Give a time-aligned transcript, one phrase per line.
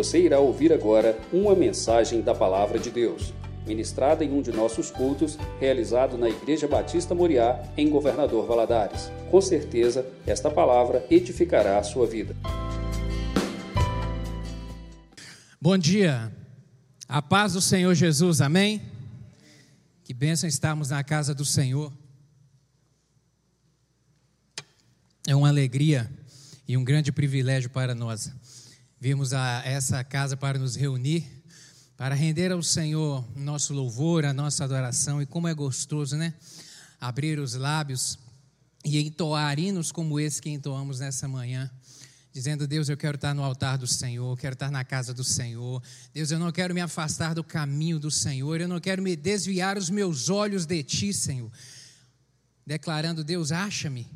[0.00, 3.34] Você irá ouvir agora uma mensagem da Palavra de Deus,
[3.66, 9.12] ministrada em um de nossos cultos, realizado na Igreja Batista Moriá, em Governador Valadares.
[9.30, 12.34] Com certeza, esta palavra edificará a sua vida.
[15.60, 16.32] Bom dia,
[17.06, 18.80] a paz do Senhor Jesus, amém?
[20.02, 21.92] Que bênção estarmos na casa do Senhor.
[25.26, 26.10] É uma alegria
[26.66, 28.32] e um grande privilégio para nós
[29.00, 31.26] virmos a essa casa para nos reunir,
[31.96, 35.22] para render ao Senhor nosso louvor, a nossa adoração.
[35.22, 36.34] E como é gostoso, né?
[37.00, 38.18] Abrir os lábios
[38.84, 41.70] e entoar hinos como esse que entoamos nessa manhã
[42.32, 45.82] dizendo: Deus, eu quero estar no altar do Senhor, quero estar na casa do Senhor.
[46.12, 49.76] Deus, eu não quero me afastar do caminho do Senhor, eu não quero me desviar
[49.76, 51.50] os meus olhos de Ti, Senhor.
[52.66, 54.06] Declarando: Deus, acha-me,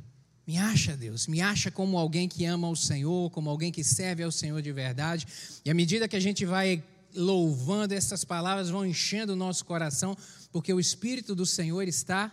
[0.46, 4.22] me acha, Deus, me acha como alguém que ama o Senhor, como alguém que serve
[4.22, 5.26] ao Senhor de verdade.
[5.64, 6.82] E à medida que a gente vai
[7.14, 10.16] louvando, essas palavras vão enchendo o nosso coração,
[10.52, 12.30] porque o Espírito do Senhor está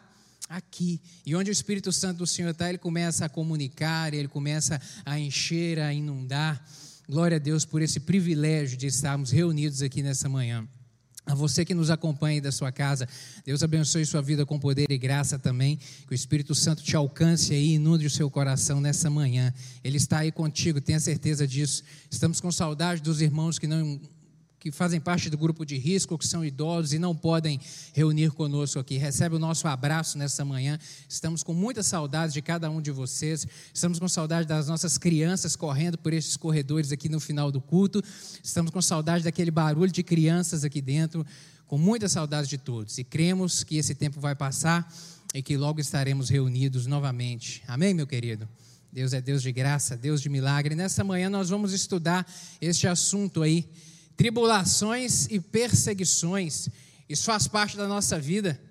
[0.49, 0.99] aqui.
[1.25, 5.17] E onde o Espírito Santo do Senhor está, ele começa a comunicar, ele começa a
[5.17, 6.65] encher, a inundar.
[7.07, 10.67] Glória a Deus por esse privilégio de estarmos reunidos aqui nessa manhã.
[11.25, 13.07] A você que nos acompanha da sua casa,
[13.45, 15.77] Deus abençoe sua vida com poder e graça também.
[16.07, 19.53] Que o Espírito Santo te alcance aí, inunde o seu coração nessa manhã.
[19.83, 21.83] Ele está aí contigo, tenha certeza disso.
[22.09, 23.99] Estamos com saudade dos irmãos que não
[24.61, 27.59] que fazem parte do grupo de risco, que são idosos e não podem
[27.93, 28.95] reunir conosco aqui.
[28.95, 30.77] Recebe o nosso abraço nessa manhã.
[31.09, 33.47] Estamos com muita saudade de cada um de vocês.
[33.73, 38.03] Estamos com saudade das nossas crianças correndo por estes corredores aqui no final do culto.
[38.43, 41.25] Estamos com saudade daquele barulho de crianças aqui dentro.
[41.65, 42.99] Com muita saudade de todos.
[42.99, 44.93] E cremos que esse tempo vai passar
[45.33, 47.63] e que logo estaremos reunidos novamente.
[47.67, 48.47] Amém, meu querido?
[48.93, 50.75] Deus é Deus de graça, Deus de milagre.
[50.75, 53.67] Nessa manhã nós vamos estudar este assunto aí
[54.21, 56.69] tribulações e perseguições.
[57.09, 58.61] Isso faz parte da nossa vida,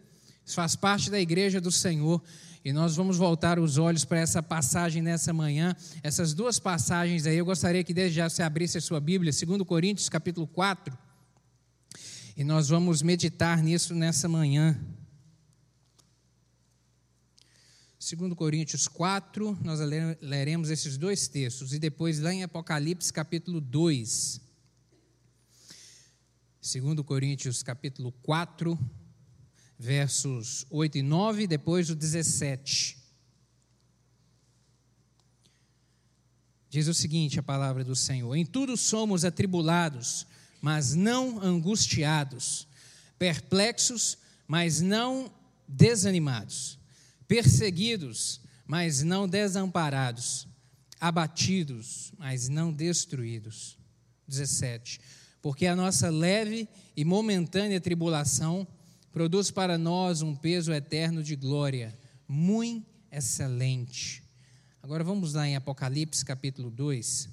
[0.46, 2.22] isso faz parte da igreja do Senhor.
[2.64, 5.74] E nós vamos voltar os olhos para essa passagem nessa manhã,
[6.04, 7.36] essas duas passagens aí.
[7.36, 10.96] Eu gostaria que desde já você abrisse a sua Bíblia, 2 Coríntios, capítulo 4.
[12.36, 14.78] E nós vamos meditar nisso nessa manhã.
[17.98, 19.80] 2 Coríntios 4, nós
[20.20, 21.72] leremos esses dois textos.
[21.72, 24.49] E depois lá em Apocalipse, capítulo 2.
[26.60, 28.78] Segundo Coríntios capítulo 4,
[29.78, 32.98] versos 8 e 9, depois o 17.
[36.68, 40.26] Diz o seguinte a palavra do Senhor: Em tudo somos atribulados,
[40.60, 42.68] mas não angustiados,
[43.18, 45.32] perplexos, mas não
[45.66, 46.78] desanimados,
[47.26, 50.46] perseguidos, mas não desamparados,
[51.00, 53.78] abatidos, mas não destruídos.
[54.28, 55.00] 17
[55.42, 58.66] porque a nossa leve e momentânea tribulação
[59.12, 64.22] produz para nós um peso eterno de glória, muito excelente.
[64.82, 67.28] Agora vamos lá em Apocalipse capítulo 2.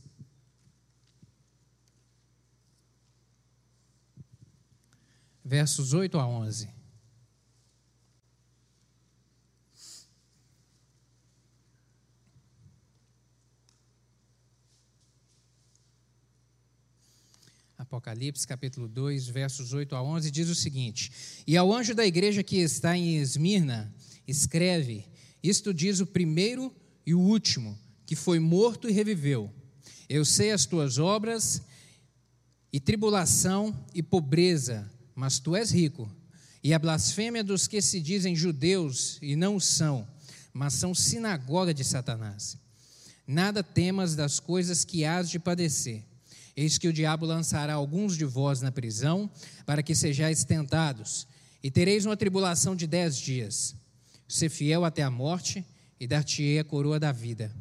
[5.44, 6.77] Versos 8 a 11.
[17.88, 21.10] Apocalipse capítulo 2, versos 8 a 11, diz o seguinte:
[21.48, 23.96] E ao anjo da igreja que está em Esmirna,
[24.28, 25.06] escreve:
[25.42, 26.76] Isto diz o primeiro
[27.06, 29.50] e o último, que foi morto e reviveu.
[30.10, 31.62] Eu sei as tuas obras,
[32.74, 36.14] e tribulação e pobreza, mas tu és rico.
[36.62, 40.06] E a blasfêmia dos que se dizem judeus e não são,
[40.52, 42.58] mas são sinagoga de Satanás.
[43.26, 46.04] Nada temas das coisas que hás de padecer
[46.58, 49.30] Eis que o diabo lançará alguns de vós na prisão,
[49.64, 51.28] para que sejais tentados,
[51.62, 53.76] e tereis uma tribulação de dez dias.
[54.28, 55.64] Ser fiel até a morte,
[56.00, 57.56] e dar-te-ei a coroa da vida.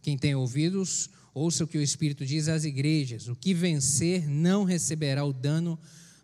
[0.00, 4.64] Quem tem ouvidos, ouça o que o Espírito diz às igrejas: o que vencer não
[4.64, 5.78] receberá o dano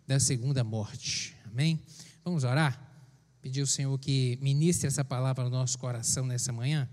[0.07, 1.35] da segunda morte.
[1.45, 1.79] Amém?
[2.25, 2.87] Vamos orar?
[3.39, 6.89] Pedir ao Senhor que ministre essa palavra no nosso coração nessa manhã.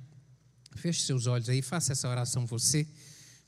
[0.75, 2.87] Feche seus olhos aí, faça essa oração você.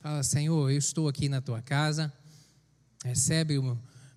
[0.00, 2.12] Fala, Senhor, eu estou aqui na tua casa.
[3.04, 3.58] Recebe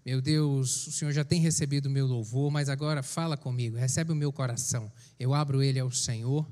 [0.05, 4.11] meu Deus, o Senhor já tem recebido o meu louvor, mas agora fala comigo, recebe
[4.11, 4.91] o meu coração.
[5.19, 6.47] Eu abro ele ao Senhor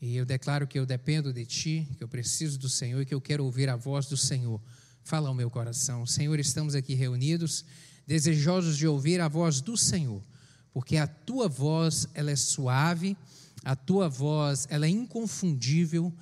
[0.00, 3.14] e eu declaro que eu dependo de Ti, que eu preciso do Senhor e que
[3.14, 4.60] eu quero ouvir a voz do Senhor.
[5.04, 6.04] Fala ao meu coração.
[6.04, 7.64] Senhor, estamos aqui reunidos,
[8.08, 10.20] desejosos de ouvir a voz do Senhor,
[10.72, 13.16] porque a Tua voz, ela é suave,
[13.64, 16.12] a Tua voz, ela é inconfundível,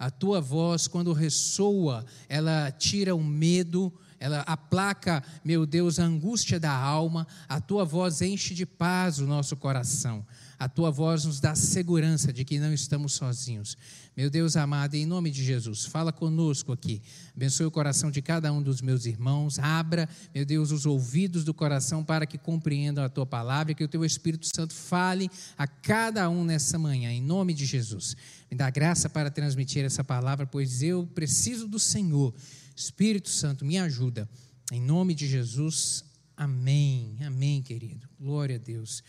[0.00, 6.58] a tua voz, quando ressoa, ela tira o medo, ela aplaca, meu Deus, a angústia
[6.58, 10.24] da alma, a tua voz enche de paz o nosso coração.
[10.60, 13.78] A tua voz nos dá segurança de que não estamos sozinhos.
[14.14, 17.00] Meu Deus amado, em nome de Jesus, fala conosco aqui.
[17.34, 19.58] Abençoe o coração de cada um dos meus irmãos.
[19.58, 23.88] Abra, meu Deus, os ouvidos do coração para que compreendam a tua palavra que o
[23.88, 28.14] teu Espírito Santo fale a cada um nessa manhã, em nome de Jesus.
[28.50, 32.34] Me dá graça para transmitir essa palavra, pois eu preciso do Senhor.
[32.76, 34.28] Espírito Santo, me ajuda.
[34.70, 36.04] Em nome de Jesus.
[36.36, 37.16] Amém.
[37.24, 38.06] Amém, querido.
[38.20, 39.02] Glória a Deus.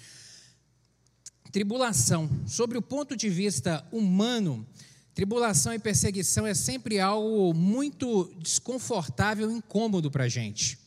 [1.52, 2.30] Tribulação.
[2.48, 4.66] Sobre o ponto de vista humano,
[5.14, 10.80] tribulação e perseguição é sempre algo muito desconfortável e incômodo para a gente.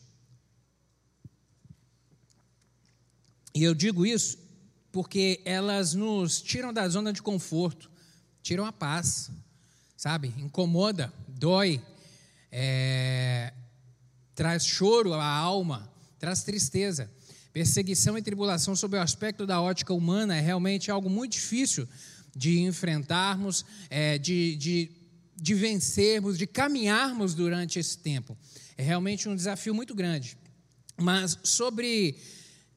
[3.53, 4.37] E eu digo isso
[4.91, 7.91] porque elas nos tiram da zona de conforto,
[8.41, 9.29] tiram a paz,
[9.95, 10.33] sabe?
[10.37, 11.81] Incomoda, dói,
[12.51, 13.53] é,
[14.33, 17.11] traz choro à alma, traz tristeza.
[17.55, 21.87] Perseguição e tribulação, sob o aspecto da ótica humana, é realmente algo muito difícil
[22.35, 24.91] de enfrentarmos, é, de, de,
[25.37, 28.37] de vencermos, de caminharmos durante esse tempo.
[28.77, 30.37] É realmente um desafio muito grande.
[30.97, 32.17] Mas sobre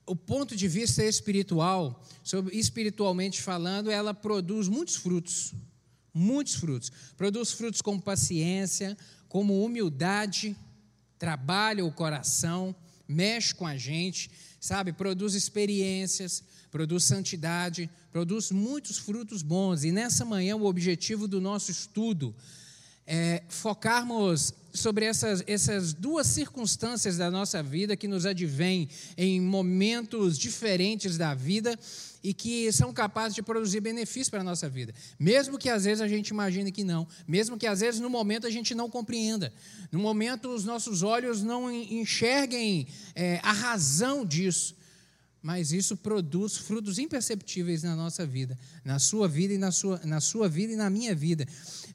[0.07, 5.55] o ponto de vista espiritual, sobre, espiritualmente falando, ela produz muitos frutos.
[6.15, 6.93] Muitos frutos.
[7.17, 8.97] Produz frutos como paciência,
[9.29, 10.57] como humildade,
[11.19, 12.73] trabalha o coração,
[13.09, 14.31] mexe com a gente,
[14.61, 14.93] sabe?
[14.93, 19.85] Produz experiências, produz santidade, produz muitos frutos bons.
[19.85, 22.35] E nessa manhã, o objetivo do nosso estudo
[23.07, 30.39] é focarmos sobre essas, essas duas circunstâncias da nossa vida que nos advêm em momentos
[30.39, 31.79] diferentes da vida
[32.23, 34.95] e que são capazes de produzir benefício para a nossa vida.
[35.19, 38.47] Mesmo que às vezes a gente imagine que não, mesmo que às vezes no momento
[38.47, 39.53] a gente não compreenda,
[39.91, 44.77] no momento os nossos olhos não enxerguem é, a razão disso,
[45.41, 50.21] mas isso produz frutos imperceptíveis na nossa vida, na sua vida e na sua, na
[50.21, 51.47] sua vida e na minha vida.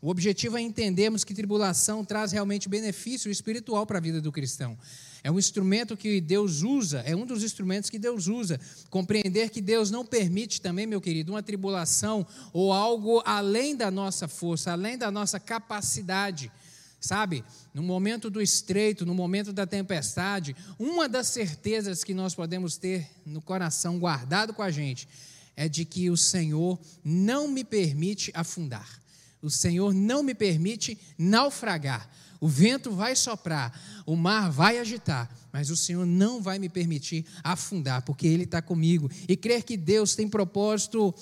[0.01, 4.77] O objetivo é entendermos que tribulação traz realmente benefício espiritual para a vida do cristão.
[5.23, 8.59] É um instrumento que Deus usa, é um dos instrumentos que Deus usa.
[8.89, 14.27] Compreender que Deus não permite também, meu querido, uma tribulação ou algo além da nossa
[14.27, 16.51] força, além da nossa capacidade.
[16.99, 17.43] Sabe,
[17.73, 23.09] no momento do estreito, no momento da tempestade, uma das certezas que nós podemos ter
[23.25, 25.07] no coração guardado com a gente
[25.55, 29.02] é de que o Senhor não me permite afundar.
[29.43, 32.09] O Senhor não me permite naufragar.
[32.39, 37.25] O vento vai soprar, o mar vai agitar, mas o Senhor não vai me permitir
[37.43, 39.09] afundar, porque Ele está comigo.
[39.27, 41.13] E crer que Deus tem propósito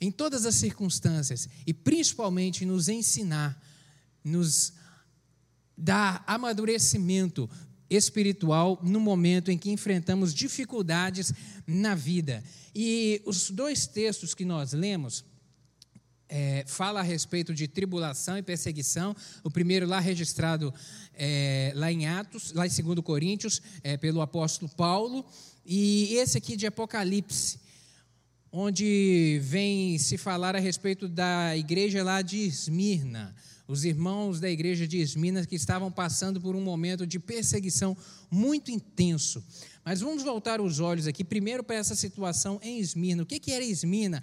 [0.00, 3.60] em todas as circunstâncias, e principalmente nos ensinar,
[4.24, 4.72] nos
[5.76, 7.48] dar amadurecimento
[7.88, 11.32] espiritual no momento em que enfrentamos dificuldades
[11.66, 12.42] na vida.
[12.74, 15.24] E os dois textos que nós lemos,
[16.30, 19.14] é, fala a respeito de tribulação e perseguição.
[19.42, 20.72] O primeiro lá registrado
[21.14, 25.26] é, lá em Atos, lá em 2 Coríntios, é, pelo apóstolo Paulo.
[25.66, 27.58] E esse aqui de Apocalipse,
[28.52, 33.34] onde vem se falar a respeito da igreja lá de Esmirna.
[33.66, 37.96] Os irmãos da igreja de Esmirna que estavam passando por um momento de perseguição
[38.30, 39.44] muito intenso.
[39.84, 43.22] Mas vamos voltar os olhos aqui primeiro para essa situação em Esmirna.
[43.22, 44.20] O que, que era Esmirna?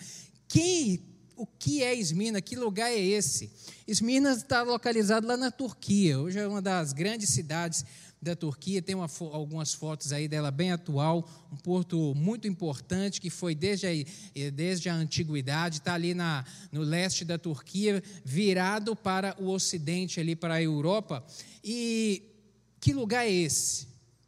[0.49, 1.01] Quem
[1.37, 3.51] o que é Esmirna, que lugar é esse?
[3.87, 7.85] Esmirna está localizado lá na Turquia, hoje é uma das grandes cidades
[8.19, 13.29] da Turquia, tem uma, algumas fotos aí dela bem atual, um porto muito importante que
[13.29, 19.35] foi desde a, desde a antiguidade, está ali na, no leste da Turquia, virado para
[19.39, 21.23] o ocidente, ali para a Europa.
[21.63, 22.23] E
[22.81, 23.87] que lugar é esse?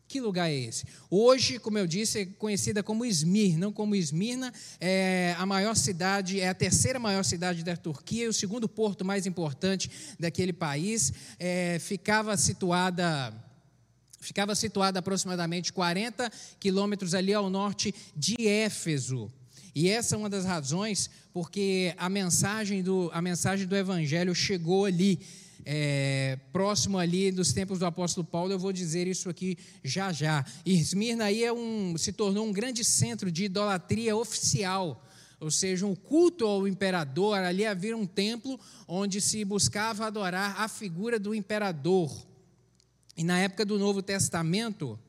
[0.09, 0.85] Que lugar é esse?
[1.07, 4.51] Hoje, como eu disse, é conhecida como Izmir, não como Esmirna,
[4.81, 9.27] é a maior cidade, é a terceira maior cidade da Turquia o segundo porto mais
[9.27, 9.87] importante
[10.19, 11.13] daquele país.
[11.37, 13.31] É, ficava situada
[14.19, 19.31] ficava situada aproximadamente 40 quilômetros ali ao norte de Éfeso.
[19.75, 24.85] E essa é uma das razões porque a mensagem do, a mensagem do Evangelho chegou
[24.85, 25.19] ali
[25.71, 30.43] é, próximo ali dos tempos do apóstolo Paulo, eu vou dizer isso aqui já já.
[30.65, 35.05] Esmirna aí é um, se tornou um grande centro de idolatria oficial,
[35.39, 37.37] ou seja, um culto ao imperador.
[37.37, 42.11] Ali havia um templo onde se buscava adorar a figura do imperador.
[43.15, 44.99] E na época do Novo Testamento,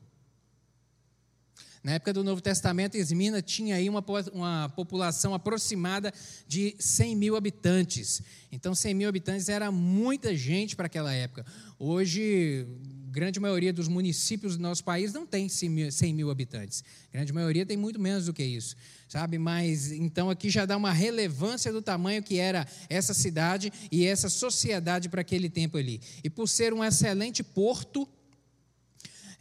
[1.83, 6.13] na época do Novo Testamento, Esmina tinha aí uma, uma população aproximada
[6.47, 8.21] de 100 mil habitantes.
[8.51, 11.43] Então, 100 mil habitantes era muita gente para aquela época.
[11.79, 12.67] Hoje,
[13.11, 16.83] grande maioria dos municípios do nosso país não tem 100 mil, 100 mil habitantes.
[17.09, 18.75] A grande maioria tem muito menos do que isso,
[19.07, 19.39] sabe?
[19.39, 24.29] Mas então aqui já dá uma relevância do tamanho que era essa cidade e essa
[24.29, 25.99] sociedade para aquele tempo ali.
[26.23, 28.07] E por ser um excelente porto,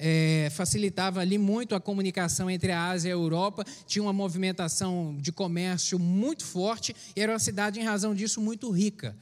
[0.00, 5.14] é, facilitava ali muito a comunicação entre a Ásia e a Europa, tinha uma movimentação
[5.20, 9.14] de comércio muito forte e era uma cidade, em razão disso, muito rica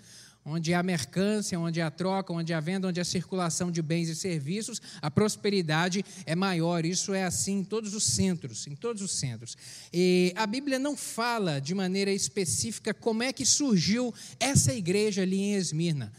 [0.44, 4.16] onde há mercância, onde há troca, onde há venda, onde há circulação de bens e
[4.16, 6.86] serviços, a prosperidade é maior.
[6.86, 9.58] Isso é assim em todos os centros, em todos os centros.
[9.92, 15.38] E a Bíblia não fala de maneira específica como é que surgiu essa igreja ali
[15.38, 16.10] em Esmirna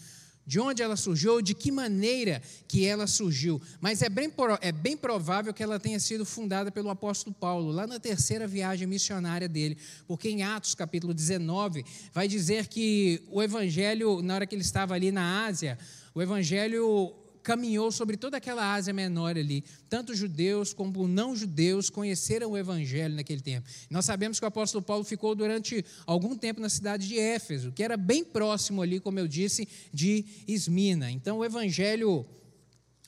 [0.50, 3.62] de onde ela surgiu, de que maneira que ela surgiu.
[3.80, 7.86] Mas é bem, é bem provável que ela tenha sido fundada pelo apóstolo Paulo, lá
[7.86, 9.78] na terceira viagem missionária dele,
[10.08, 14.96] porque em Atos capítulo 19 vai dizer que o evangelho, na hora que ele estava
[14.96, 15.78] ali na Ásia,
[16.16, 17.14] o evangelho
[17.44, 19.64] caminhou sobre toda aquela Ásia Menor ali.
[19.90, 23.68] Tanto judeus como não judeus conheceram o Evangelho naquele tempo.
[23.90, 27.84] Nós sabemos que o apóstolo Paulo ficou durante algum tempo na cidade de Éfeso, que
[27.84, 31.12] era bem próximo ali, como eu disse, de Esmina.
[31.12, 32.26] Então o Evangelho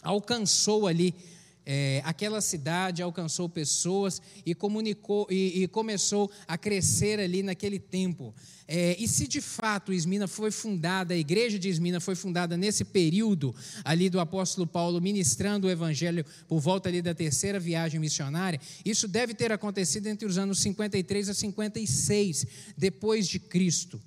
[0.02, 1.14] alcançou ali
[1.65, 8.34] é, aquela cidade alcançou pessoas e comunicou e, e, começou a crescer ali naquele tempo.
[8.68, 12.84] É, e se de fato Esmina foi fundada, a igreja de Esmina foi fundada nesse
[12.84, 13.53] período
[13.84, 19.08] ali do apóstolo Paulo ministrando o evangelho por volta ali da terceira viagem missionária, isso
[19.08, 22.46] deve ter acontecido entre os anos 53 a 56
[22.77, 24.01] depois de Cristo.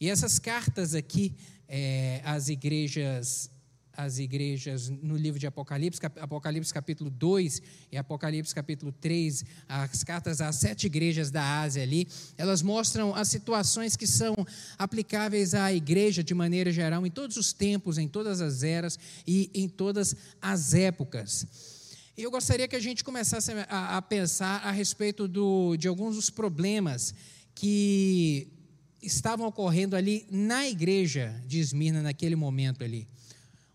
[0.00, 1.32] E essas cartas aqui,
[1.68, 3.51] é, as igrejas
[3.96, 10.40] as igrejas no livro de Apocalipse, Apocalipse capítulo 2 e Apocalipse capítulo 3, as cartas
[10.40, 14.34] às sete igrejas da Ásia ali, elas mostram as situações que são
[14.78, 19.50] aplicáveis à igreja de maneira geral, em todos os tempos, em todas as eras e
[19.54, 21.46] em todas as épocas.
[22.16, 26.16] E eu gostaria que a gente começasse a, a pensar a respeito do, de alguns
[26.16, 27.14] dos problemas
[27.54, 28.48] que
[29.02, 33.08] estavam ocorrendo ali na igreja de Esmirna naquele momento ali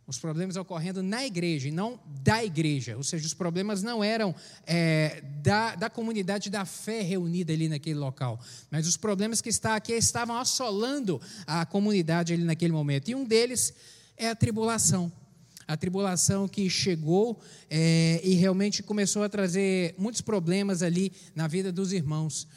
[0.08, 2.96] os problemas ocorrendo na igreja e não da igreja.
[2.96, 4.34] Ou seja, os problemas não eram
[4.66, 8.40] é, da, da comunidade da fé reunida ali naquele local,
[8.72, 13.10] mas os problemas que está aqui estavam assolando a comunidade ali naquele momento.
[13.10, 13.74] E um deles
[14.16, 15.12] é a tribulação.
[15.68, 21.74] A tribulação que chegou é, e realmente começou a trazer muitos problemas ali na vida
[21.74, 22.48] dos irmãos.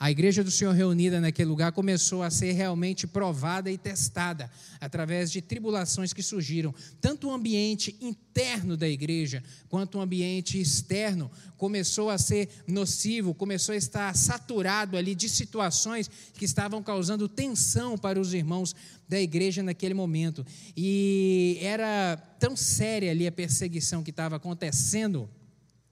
[0.00, 5.30] A igreja do Senhor reunida naquele lugar começou a ser realmente provada e testada através
[5.30, 6.74] de tribulações que surgiram.
[7.02, 13.74] Tanto o ambiente interno da igreja quanto o ambiente externo começou a ser nocivo, começou
[13.74, 18.74] a estar saturado ali de situações que estavam causando tensão para os irmãos
[19.06, 20.46] da igreja naquele momento.
[20.74, 25.28] E era tão séria ali a perseguição que estava acontecendo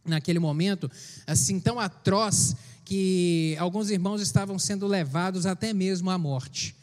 [0.03, 0.91] naquele momento,
[1.27, 2.57] assim tão atroz
[2.89, 6.75] que alguns irmãos estavam sendo levados até mesmo à morte,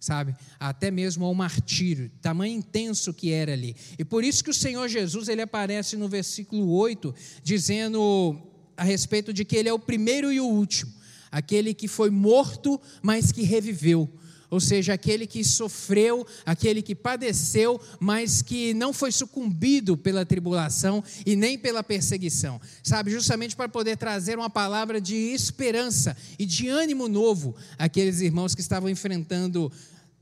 [0.00, 0.34] sabe?
[0.58, 3.76] Até mesmo ao martírio, tamanho intenso que era ali.
[3.96, 7.14] E por isso que o Senhor Jesus, ele aparece no versículo 8,
[7.44, 8.36] dizendo
[8.76, 10.92] a respeito de que ele é o primeiro e o último,
[11.30, 14.10] aquele que foi morto, mas que reviveu
[14.52, 21.02] ou seja, aquele que sofreu, aquele que padeceu, mas que não foi sucumbido pela tribulação
[21.24, 23.10] e nem pela perseguição, sabe?
[23.10, 28.60] Justamente para poder trazer uma palavra de esperança e de ânimo novo àqueles irmãos que
[28.60, 29.72] estavam enfrentando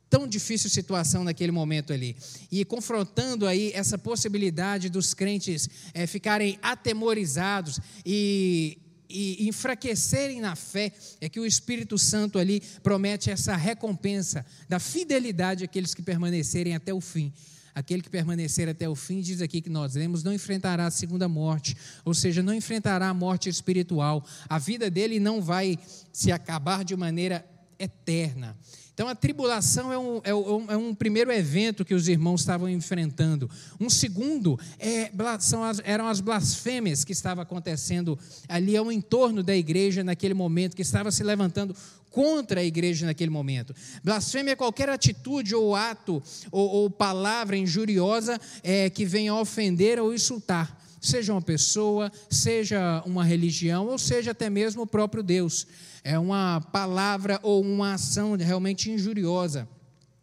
[0.08, 2.16] tão difícil situação naquele momento ali.
[2.52, 8.78] E confrontando aí essa possibilidade dos crentes é, ficarem atemorizados e
[9.10, 15.64] e enfraquecerem na fé, é que o Espírito Santo ali promete essa recompensa da fidelidade
[15.64, 17.32] àqueles que permanecerem até o fim.
[17.74, 21.28] Aquele que permanecer até o fim, diz aqui que nós lemos, não enfrentará a segunda
[21.28, 24.24] morte, ou seja, não enfrentará a morte espiritual.
[24.48, 25.78] A vida dele não vai
[26.12, 27.44] se acabar de maneira
[27.78, 28.56] eterna.
[29.00, 32.68] Então, a tribulação é um, é, um, é um, primeiro evento que os irmãos estavam
[32.68, 33.48] enfrentando.
[33.80, 39.56] Um segundo é, são as, eram as blasfêmias que estavam acontecendo ali ao entorno da
[39.56, 41.74] igreja naquele momento, que estava se levantando
[42.10, 43.74] contra a igreja naquele momento.
[44.04, 50.12] Blasfêmia é qualquer atitude ou ato ou, ou palavra injuriosa é, que venha ofender ou
[50.12, 55.66] insultar seja uma pessoa, seja uma religião, ou seja até mesmo o próprio Deus
[56.04, 59.68] é uma palavra ou uma ação realmente injuriosa.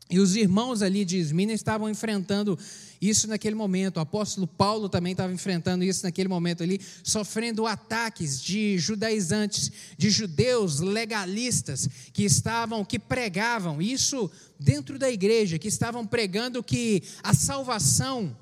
[0.10, 2.58] E os irmãos ali de Esmina estavam enfrentando
[3.02, 3.98] isso naquele momento.
[3.98, 10.10] O apóstolo Paulo também estava enfrentando isso naquele momento ali, sofrendo ataques de judaizantes, de
[10.10, 17.34] judeus legalistas que estavam, que pregavam isso dentro da igreja, que estavam pregando que a
[17.34, 18.36] salvação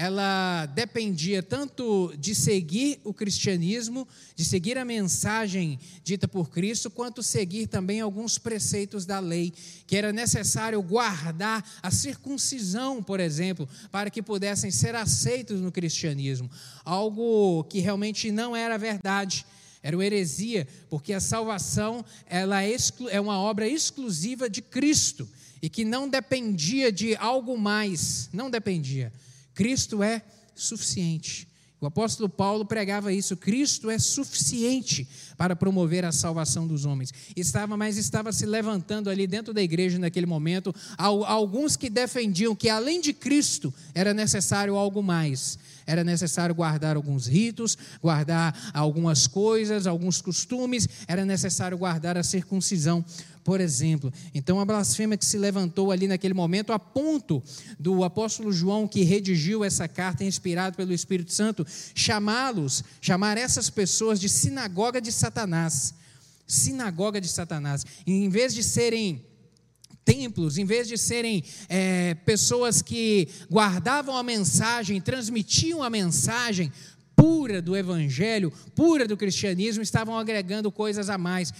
[0.00, 7.22] ela dependia tanto de seguir o cristianismo, de seguir a mensagem dita por Cristo, quanto
[7.22, 9.52] seguir também alguns preceitos da lei,
[9.86, 16.50] que era necessário guardar a circuncisão, por exemplo, para que pudessem ser aceitos no cristianismo,
[16.82, 19.44] algo que realmente não era verdade.
[19.82, 22.74] Era uma heresia, porque a salvação ela é,
[23.10, 25.28] é uma obra exclusiva de Cristo
[25.60, 29.12] e que não dependia de algo mais, não dependia.
[29.60, 30.22] Cristo é
[30.54, 31.46] suficiente.
[31.82, 37.12] O apóstolo Paulo pregava isso: Cristo é suficiente para promover a salvação dos homens.
[37.36, 42.70] Estava, mas estava se levantando ali dentro da igreja naquele momento alguns que defendiam que
[42.70, 45.58] além de Cristo era necessário algo mais.
[45.90, 53.04] Era necessário guardar alguns ritos, guardar algumas coisas, alguns costumes, era necessário guardar a circuncisão
[53.42, 54.12] por exemplo.
[54.34, 57.42] Então, a blasfêmia que se levantou ali naquele momento, a ponto
[57.78, 64.20] do apóstolo João, que redigiu essa carta inspirado pelo Espírito Santo, chamá-los, chamar essas pessoas
[64.20, 65.94] de sinagoga de Satanás.
[66.46, 67.84] Sinagoga de Satanás.
[68.06, 69.24] Em vez de serem
[70.04, 76.72] templos, em vez de serem é, pessoas que guardavam a mensagem, transmitiam a mensagem,
[77.20, 81.52] pura do evangelho, pura do cristianismo, estavam agregando coisas a mais,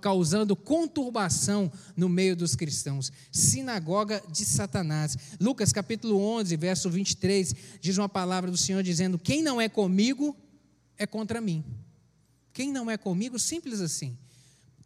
[0.00, 3.12] causando conturbação no meio dos cristãos.
[3.30, 5.14] Sinagoga de Satanás.
[5.38, 10.34] Lucas capítulo 11, verso 23, diz uma palavra do Senhor dizendo: Quem não é comigo
[10.96, 11.62] é contra mim.
[12.54, 14.16] Quem não é comigo, simples assim.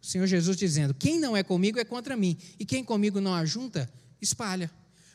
[0.01, 3.33] O Senhor Jesus dizendo: Quem não é comigo é contra mim, e quem comigo não
[3.33, 3.89] ajunta,
[4.21, 4.71] espalha.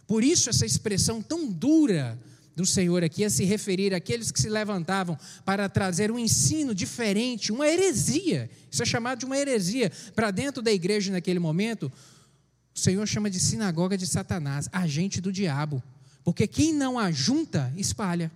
[0.06, 2.18] Por isso, essa expressão tão dura
[2.54, 7.50] do Senhor aqui a se referir àqueles que se levantavam para trazer um ensino diferente,
[7.50, 8.48] uma heresia.
[8.70, 11.90] Isso é chamado de uma heresia para dentro da igreja naquele momento.
[12.74, 15.82] O Senhor chama de sinagoga de Satanás, agente do diabo.
[16.22, 18.30] Porque quem não ajunta, espalha.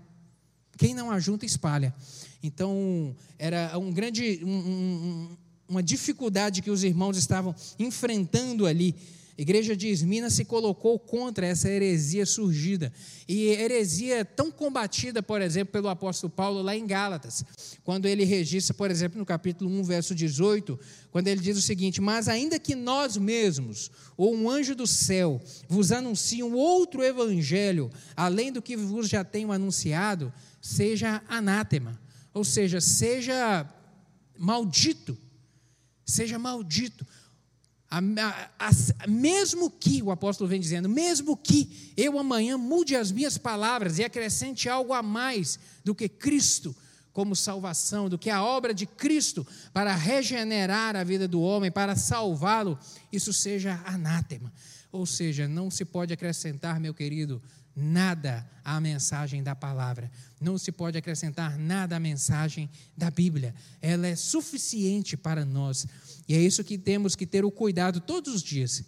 [0.77, 1.95] Quem não ajunta, espalha.
[2.43, 5.37] Então, era um grande, um, um,
[5.69, 8.95] uma dificuldade que os irmãos estavam enfrentando ali.
[9.39, 12.93] A igreja de Esmina se colocou contra essa heresia surgida.
[13.29, 17.45] E heresia tão combatida, por exemplo, pelo apóstolo Paulo lá em Gálatas,
[17.85, 20.77] quando ele registra, por exemplo, no capítulo 1, verso 18,
[21.13, 25.41] quando ele diz o seguinte: Mas ainda que nós mesmos, ou um anjo do céu,
[25.69, 32.01] vos anuncie um outro evangelho, além do que vos já tenho anunciado, seja anátema,
[32.35, 33.73] ou seja, seja
[34.37, 35.17] maldito,
[36.09, 37.07] seja maldito.
[37.91, 37.99] A,
[38.59, 43.39] a, a, mesmo que, o apóstolo vem dizendo, mesmo que eu amanhã mude as minhas
[43.39, 46.75] palavras e acrescente algo a mais do que Cristo
[47.13, 51.97] como salvação, do que a obra de Cristo para regenerar a vida do homem, para
[51.97, 52.79] salvá-lo,
[53.13, 54.53] isso seja anátema.
[54.93, 57.43] Ou seja, não se pode acrescentar, meu querido,
[57.79, 60.11] nada à mensagem da palavra.
[60.41, 63.55] Não se pode acrescentar nada à mensagem da Bíblia.
[63.81, 65.87] Ela é suficiente para nós.
[66.29, 68.83] E é isso que temos que ter o cuidado todos os dias.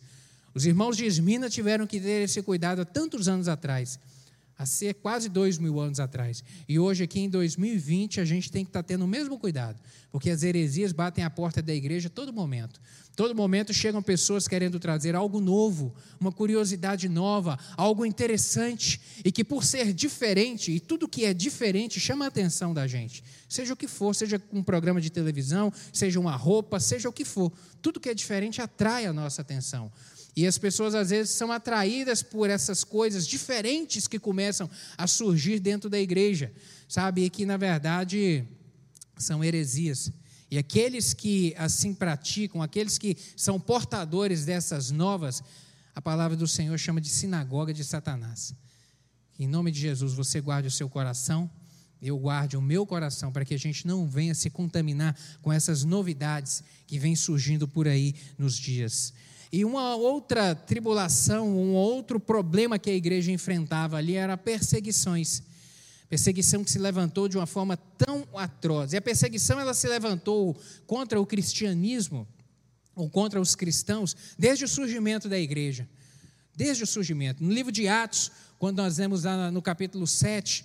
[0.52, 3.98] Os irmãos de Esmina tiveram que ter esse cuidado há tantos anos atrás,
[4.58, 4.64] há
[5.00, 6.42] quase dois mil anos atrás.
[6.68, 9.78] E hoje, aqui em 2020, a gente tem que estar tendo o mesmo cuidado,
[10.10, 12.80] porque as heresias batem a porta da igreja a todo momento.
[13.20, 19.44] Todo momento chegam pessoas querendo trazer algo novo, uma curiosidade nova, algo interessante e que,
[19.44, 23.22] por ser diferente, e tudo que é diferente chama a atenção da gente.
[23.46, 27.26] Seja o que for, seja um programa de televisão, seja uma roupa, seja o que
[27.26, 27.52] for,
[27.82, 29.92] tudo que é diferente atrai a nossa atenção.
[30.34, 35.60] E as pessoas às vezes são atraídas por essas coisas diferentes que começam a surgir
[35.60, 36.50] dentro da igreja,
[36.88, 37.24] sabe?
[37.24, 38.48] E que na verdade
[39.18, 40.10] são heresias.
[40.50, 45.42] E aqueles que assim praticam, aqueles que são portadores dessas novas,
[45.94, 48.54] a palavra do Senhor chama de sinagoga de Satanás.
[49.38, 51.50] Em nome de Jesus, você guarde o seu coração,
[52.02, 55.84] eu guarde o meu coração, para que a gente não venha se contaminar com essas
[55.84, 59.12] novidades que vêm surgindo por aí nos dias.
[59.52, 65.42] E uma outra tribulação, um outro problema que a igreja enfrentava ali era perseguições.
[66.10, 68.92] Perseguição que se levantou de uma forma tão atroz.
[68.92, 72.26] E a perseguição ela se levantou contra o cristianismo
[72.96, 75.88] ou contra os cristãos desde o surgimento da igreja.
[76.54, 77.44] Desde o surgimento.
[77.44, 80.64] No livro de Atos, quando nós vemos lá no capítulo 7,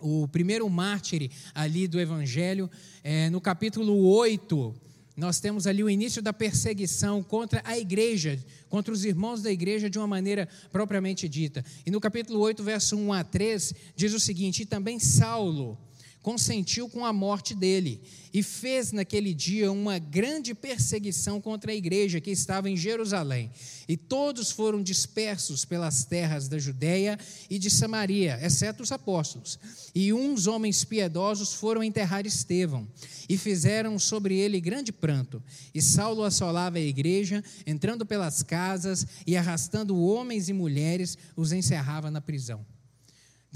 [0.00, 2.68] o primeiro mártir ali do evangelho,
[3.04, 4.74] é, no capítulo 8,
[5.16, 9.88] nós temos ali o início da perseguição contra a igreja, contra os irmãos da igreja
[9.88, 11.64] de uma maneira propriamente dita.
[11.86, 15.78] E no capítulo 8, verso 1 a 3, diz o seguinte: E também Saulo,
[16.26, 18.02] consentiu com a morte dele
[18.34, 23.48] e fez naquele dia uma grande perseguição contra a igreja que estava em Jerusalém.
[23.86, 27.16] E todos foram dispersos pelas terras da Judéia
[27.48, 29.56] e de Samaria, exceto os apóstolos.
[29.94, 32.88] E uns homens piedosos foram enterrar Estevão
[33.28, 35.40] e fizeram sobre ele grande pranto.
[35.72, 42.10] E Saulo assolava a igreja, entrando pelas casas e arrastando homens e mulheres, os encerrava
[42.10, 42.66] na prisão.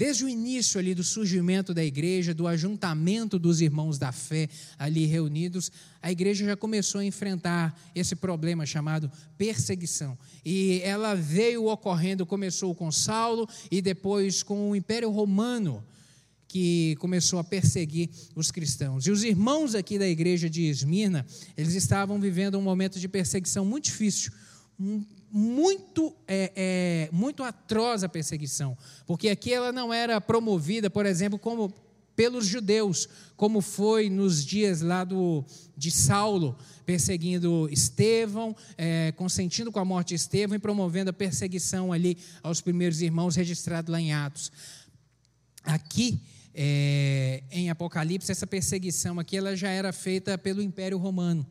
[0.01, 5.05] Desde o início ali do surgimento da igreja, do ajuntamento dos irmãos da fé ali
[5.05, 10.17] reunidos, a igreja já começou a enfrentar esse problema chamado perseguição.
[10.43, 15.83] E ela veio ocorrendo, começou com Saulo e depois com o Império Romano,
[16.47, 19.05] que começou a perseguir os cristãos.
[19.05, 23.63] E os irmãos aqui da igreja de Esmirna, eles estavam vivendo um momento de perseguição
[23.63, 24.31] muito difícil,
[25.31, 31.39] muito, é, é, muito atroz a perseguição, porque aqui ela não era promovida, por exemplo,
[31.39, 31.73] como
[32.15, 35.43] pelos judeus, como foi nos dias lá do,
[35.75, 41.91] de Saulo, perseguindo Estevão, é, consentindo com a morte de Estevão e promovendo a perseguição
[41.93, 44.51] ali aos primeiros irmãos, registrado lá em Atos.
[45.63, 46.21] Aqui,
[46.53, 51.47] é, em Apocalipse, essa perseguição aqui ela já era feita pelo Império Romano.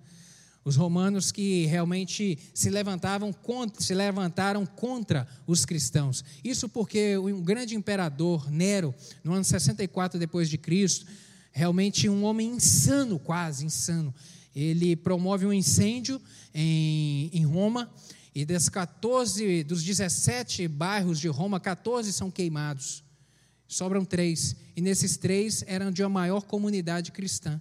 [0.65, 6.23] Os romanos que realmente se levantavam contra, se levantaram contra os cristãos.
[6.45, 8.95] Isso porque um grande imperador Nero,
[9.25, 11.07] no ano 64 depois de Cristo,
[11.51, 14.15] realmente um homem insano, quase insano,
[14.55, 16.21] ele promove um incêndio
[16.53, 17.91] em, em Roma
[18.35, 23.03] e das 14, dos 17 bairros de Roma, 14 são queimados.
[23.67, 24.57] Sobram três.
[24.77, 27.61] E nesses três eram de uma maior comunidade cristã.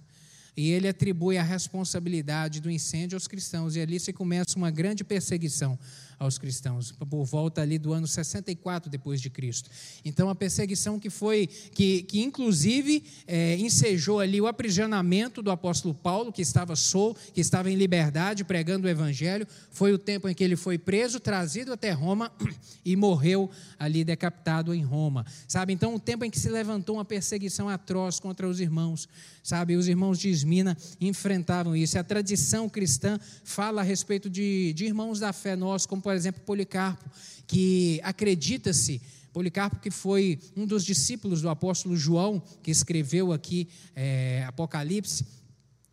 [0.56, 3.76] E ele atribui a responsabilidade do incêndio aos cristãos.
[3.76, 5.78] E ali se começa uma grande perseguição
[6.20, 9.70] aos cristãos, por volta ali do ano 64 depois de Cristo.
[10.04, 15.94] Então a perseguição que foi, que, que inclusive é, ensejou ali o aprisionamento do apóstolo
[15.94, 20.34] Paulo, que estava solto, que estava em liberdade pregando o evangelho, foi o tempo em
[20.34, 22.30] que ele foi preso, trazido até Roma
[22.84, 25.24] e morreu ali decapitado em Roma.
[25.48, 25.72] Sabe?
[25.72, 29.08] Então o tempo em que se levantou uma perseguição atroz contra os irmãos,
[29.42, 29.74] sabe?
[29.74, 31.98] Os irmãos de Esmina enfrentavam isso.
[31.98, 36.42] A tradição cristã fala a respeito de, de irmãos da fé nossos, como por exemplo,
[36.42, 37.08] Policarpo,
[37.46, 39.00] que acredita-se,
[39.32, 45.24] Policarpo, que foi um dos discípulos do apóstolo João, que escreveu aqui é, Apocalipse,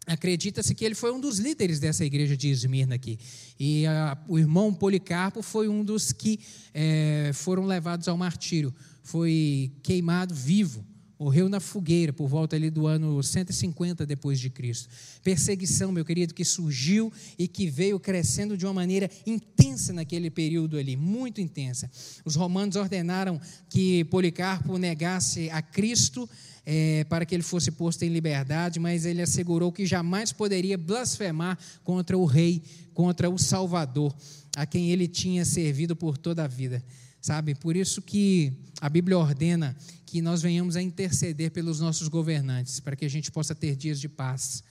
[0.07, 3.19] acredita-se que ele foi um dos líderes dessa igreja de Esmirna aqui.
[3.59, 6.39] E a, o irmão Policarpo foi um dos que
[6.73, 10.83] é, foram levados ao martírio, foi queimado vivo
[11.19, 14.89] morreu na fogueira por volta ali do ano 150 depois de Cristo.
[15.23, 20.77] Perseguição, meu querido, que surgiu e que veio crescendo de uma maneira intensa naquele período
[20.77, 21.89] ali, muito intensa.
[22.23, 26.29] Os romanos ordenaram que Policarpo negasse a Cristo
[26.69, 31.57] é, para que ele fosse posto em liberdade, mas ele assegurou que jamais poderia blasfemar
[31.81, 32.61] contra o rei,
[32.93, 34.13] contra o Salvador,
[34.55, 36.83] a quem ele tinha servido por toda a vida.
[37.21, 37.55] Sabe?
[37.55, 39.75] Por isso que a Bíblia ordena
[40.05, 43.99] que nós venhamos a interceder pelos nossos governantes, para que a gente possa ter dias
[43.99, 44.63] de paz.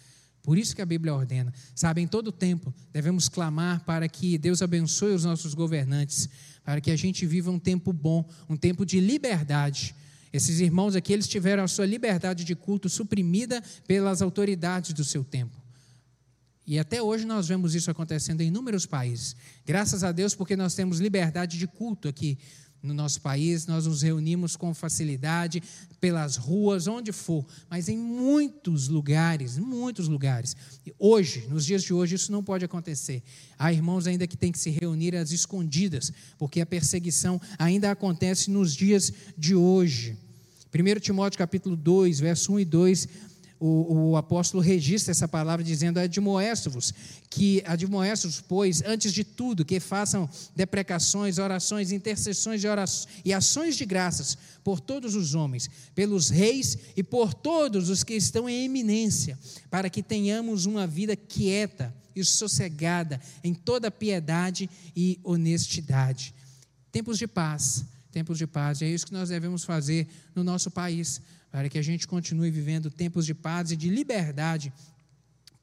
[0.42, 1.52] Por isso que a Bíblia ordena.
[1.74, 6.28] Sabe, em todo tempo devemos clamar para que Deus abençoe os nossos governantes,
[6.64, 9.94] para que a gente viva um tempo bom, um tempo de liberdade.
[10.32, 15.24] Esses irmãos aqui, eles tiveram a sua liberdade de culto suprimida pelas autoridades do seu
[15.24, 15.65] tempo.
[16.66, 19.36] E até hoje nós vemos isso acontecendo em inúmeros países.
[19.64, 22.38] Graças a Deus, porque nós temos liberdade de culto aqui
[22.82, 25.62] no nosso país, nós nos reunimos com facilidade
[26.00, 30.56] pelas ruas, onde for, mas em muitos lugares, muitos lugares.
[30.98, 33.22] Hoje, nos dias de hoje, isso não pode acontecer.
[33.58, 38.50] Há irmãos ainda que têm que se reunir às escondidas, porque a perseguição ainda acontece
[38.50, 40.16] nos dias de hoje.
[40.72, 43.08] 1 Timóteo capítulo 2, verso 1 e 2
[43.58, 46.92] o, o, apóstolo registra essa palavra dizendo: admoesto-vos,
[47.30, 53.76] que admoesto-vos, pois, antes de tudo, que façam deprecações, orações, intercessões e, orações, e ações
[53.76, 58.64] de graças por todos os homens, pelos reis e por todos os que estão em
[58.64, 59.38] eminência,
[59.70, 66.34] para que tenhamos uma vida quieta e sossegada em toda piedade e honestidade.
[66.92, 71.20] Tempos de paz, tempos de paz, é isso que nós devemos fazer no nosso país
[71.50, 74.72] para que a gente continue vivendo tempos de paz e de liberdade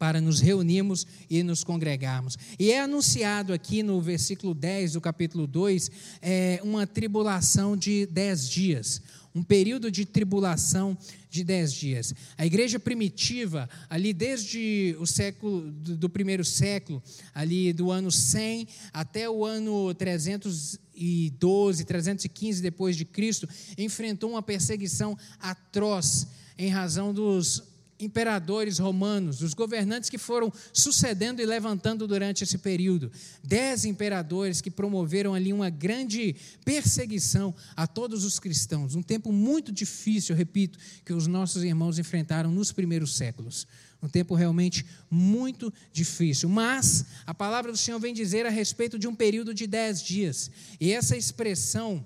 [0.04, 2.38] para nos reunirmos e nos congregarmos.
[2.60, 5.92] E é anunciado aqui no versículo 10 do capítulo 2
[6.22, 9.02] é, uma tribulação de dez dias,
[9.34, 10.98] um período de tribulação
[11.30, 12.14] de dez dias.
[12.38, 17.02] A igreja primitiva, ali desde o século, do primeiro século,
[17.34, 24.42] ali do ano 100 até o ano 300 312, 315 depois de Cristo, enfrentou uma
[24.42, 26.28] perseguição atroz
[26.58, 33.12] em razão dos imperadores romanos, os governantes que foram sucedendo e levantando durante esse período.
[33.44, 38.96] Dez imperadores que promoveram ali uma grande perseguição a todos os cristãos.
[38.96, 43.68] Um tempo muito difícil, repito, que os nossos irmãos enfrentaram nos primeiros séculos.
[44.04, 46.50] Um tempo realmente muito difícil.
[46.50, 50.52] Mas a palavra do Senhor vem dizer a respeito de um período de dez dias.
[50.78, 52.06] E essa expressão,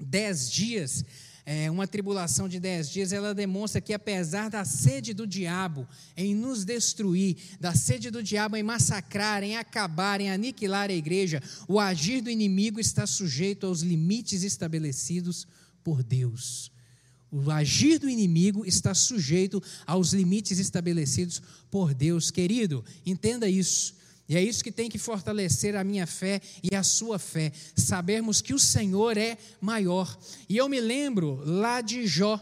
[0.00, 1.04] dez dias,
[1.46, 6.34] é, uma tribulação de dez dias, ela demonstra que apesar da sede do diabo em
[6.34, 11.78] nos destruir, da sede do diabo em massacrar, em acabar, em aniquilar a igreja, o
[11.78, 15.46] agir do inimigo está sujeito aos limites estabelecidos
[15.84, 16.71] por Deus.
[17.32, 21.40] O agir do inimigo está sujeito aos limites estabelecidos
[21.70, 22.30] por Deus.
[22.30, 23.94] Querido, entenda isso.
[24.28, 28.42] E é isso que tem que fortalecer a minha fé e a sua fé, sabermos
[28.42, 30.14] que o Senhor é maior.
[30.46, 32.38] E eu me lembro lá de Jó,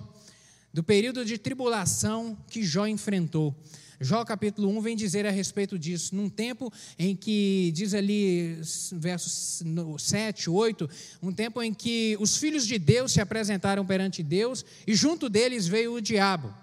[0.75, 3.55] do período de tribulação que Jó enfrentou.
[4.03, 8.59] Jó capítulo 1 vem dizer a respeito disso, num tempo em que, diz ali,
[8.93, 9.63] versos
[9.99, 10.89] 7, 8,
[11.23, 15.67] um tempo em que os filhos de Deus se apresentaram perante Deus e junto deles
[15.67, 16.55] veio o diabo.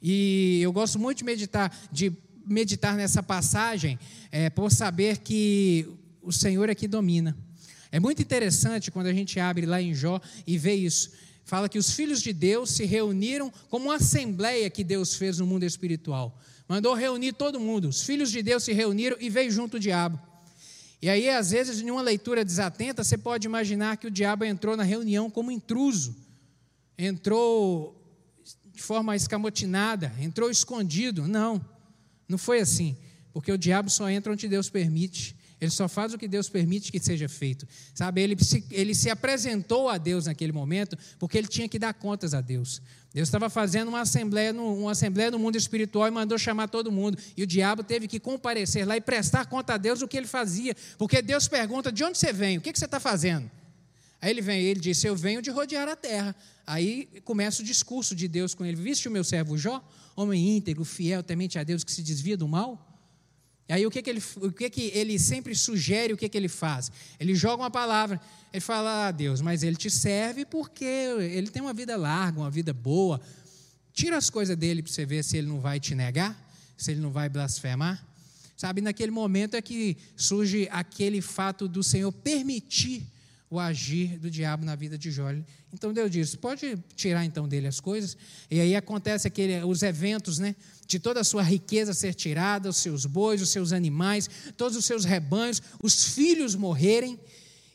[0.00, 2.10] E eu gosto muito de meditar, de
[2.46, 3.98] meditar nessa passagem
[4.32, 5.86] é, por saber que
[6.22, 7.36] o Senhor é que domina.
[7.92, 11.10] É muito interessante quando a gente abre lá em Jó e vê isso.
[11.46, 15.46] Fala que os filhos de Deus se reuniram como uma assembleia que Deus fez no
[15.46, 16.36] mundo espiritual.
[16.68, 17.88] Mandou reunir todo mundo.
[17.88, 20.20] Os filhos de Deus se reuniram e veio junto o diabo.
[21.00, 24.76] E aí, às vezes, em uma leitura desatenta, você pode imaginar que o diabo entrou
[24.76, 26.16] na reunião como intruso.
[26.98, 27.94] Entrou
[28.74, 31.28] de forma escamotinada, entrou escondido.
[31.28, 31.64] Não.
[32.28, 32.96] Não foi assim,
[33.32, 35.35] porque o diabo só entra onde Deus permite.
[35.60, 37.66] Ele só faz o que Deus permite que seja feito.
[37.94, 41.94] Sabe, ele se, ele se apresentou a Deus naquele momento porque ele tinha que dar
[41.94, 42.82] contas a Deus.
[43.12, 46.92] Deus estava fazendo uma assembleia, no, uma assembleia no mundo espiritual e mandou chamar todo
[46.92, 47.16] mundo.
[47.36, 50.26] E o diabo teve que comparecer lá e prestar conta a Deus do que ele
[50.26, 50.76] fazia.
[50.98, 52.58] Porque Deus pergunta: de onde você vem?
[52.58, 53.50] O que, que você está fazendo?
[54.20, 56.36] Aí ele vem, ele disse: Eu venho de rodear a terra.
[56.66, 59.82] Aí começa o discurso de Deus com ele: Viste o meu servo Jó?
[60.16, 62.95] homem íntegro, fiel, temente a Deus, que se desvia do mal?
[63.68, 66.38] E aí o que, que, ele, o que, que ele sempre sugere, o que, que
[66.38, 66.90] ele faz?
[67.18, 68.20] Ele joga uma palavra,
[68.52, 72.50] ele fala ah, Deus, mas ele te serve porque ele tem uma vida larga, uma
[72.50, 73.20] vida boa.
[73.92, 76.36] Tira as coisas dele para você ver se ele não vai te negar,
[76.76, 78.06] se ele não vai blasfemar.
[78.56, 83.06] Sabe, naquele momento é que surge aquele fato do Senhor permitir
[83.48, 85.26] o agir do diabo na vida de Jó.
[85.72, 88.16] Então Deus diz: pode tirar então dele as coisas.
[88.50, 90.56] E aí acontece aquele, os eventos, né?
[90.86, 94.84] De toda a sua riqueza ser tirada, os seus bois, os seus animais, todos os
[94.84, 97.18] seus rebanhos, os filhos morrerem.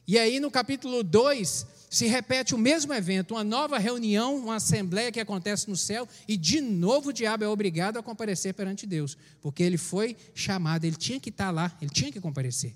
[0.07, 5.11] E aí no capítulo 2 se repete o mesmo evento, uma nova reunião, uma assembleia
[5.11, 9.17] que acontece no céu, e de novo o diabo é obrigado a comparecer perante Deus,
[9.41, 12.73] porque ele foi chamado, ele tinha que estar lá, ele tinha que comparecer.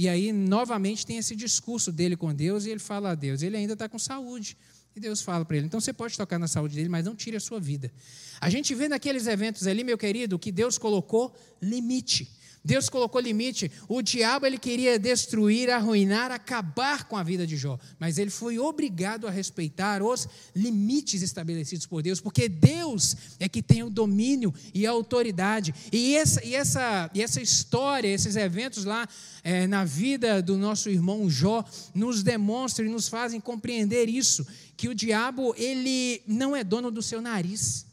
[0.00, 3.58] E aí, novamente, tem esse discurso dele com Deus, e ele fala a Deus: ele
[3.58, 4.56] ainda está com saúde.
[4.96, 7.36] E Deus fala para ele: então você pode tocar na saúde dele, mas não tire
[7.36, 7.92] a sua vida.
[8.40, 12.32] A gente vê naqueles eventos ali, meu querido, que Deus colocou limite.
[12.64, 13.70] Deus colocou limite.
[13.88, 18.58] O diabo ele queria destruir, arruinar, acabar com a vida de Jó, mas ele foi
[18.58, 24.52] obrigado a respeitar os limites estabelecidos por Deus, porque Deus é que tem o domínio
[24.74, 25.74] e a autoridade.
[25.90, 29.08] E essa, e essa, e essa história, esses eventos lá
[29.42, 34.46] é, na vida do nosso irmão Jó, nos demonstram e nos fazem compreender isso,
[34.76, 37.86] que o diabo ele não é dono do seu nariz.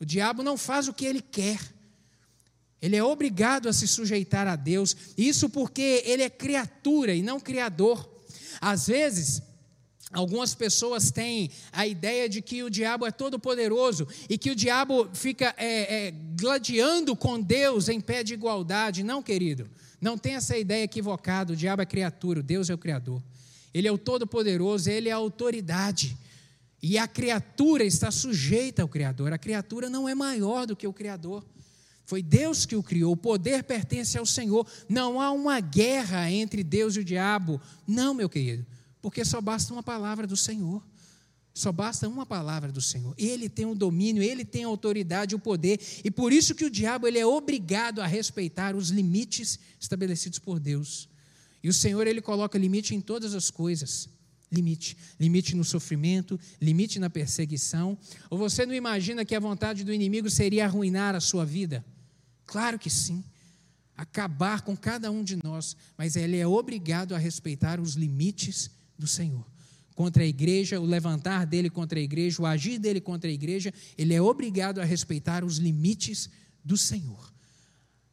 [0.00, 1.58] O diabo não faz o que ele quer.
[2.80, 7.40] Ele é obrigado a se sujeitar a Deus, isso porque ele é criatura e não
[7.40, 8.08] criador.
[8.60, 9.42] Às vezes,
[10.10, 14.54] Algumas pessoas têm a ideia de que o diabo é todo poderoso e que o
[14.54, 19.02] diabo fica é, é, gladiando com Deus em pé de igualdade.
[19.02, 19.68] Não, querido,
[20.00, 21.52] não tem essa ideia equivocada.
[21.52, 23.22] O diabo é criatura, Deus é o Criador.
[23.74, 26.16] Ele é o Todo-Poderoso, ele é a autoridade.
[26.82, 29.34] E a criatura está sujeita ao Criador.
[29.34, 31.44] A criatura não é maior do que o Criador.
[32.08, 34.66] Foi Deus que o criou, o poder pertence ao Senhor.
[34.88, 37.60] Não há uma guerra entre Deus e o diabo.
[37.86, 38.64] Não, meu querido,
[39.02, 40.82] porque só basta uma palavra do Senhor.
[41.52, 43.14] Só basta uma palavra do Senhor.
[43.18, 46.70] Ele tem o domínio, ele tem a autoridade, o poder, e por isso que o
[46.70, 51.10] diabo ele é obrigado a respeitar os limites estabelecidos por Deus.
[51.62, 54.08] E o Senhor ele coloca limite em todas as coisas.
[54.50, 57.98] Limite, limite no sofrimento, limite na perseguição.
[58.30, 61.84] Ou você não imagina que a vontade do inimigo seria arruinar a sua vida?
[62.48, 63.22] Claro que sim.
[63.96, 69.06] Acabar com cada um de nós, mas ele é obrigado a respeitar os limites do
[69.06, 69.46] Senhor.
[69.94, 73.74] contra a igreja, o levantar dele contra a igreja, o agir dele contra a igreja,
[73.96, 76.30] ele é obrigado a respeitar os limites
[76.64, 77.32] do Senhor.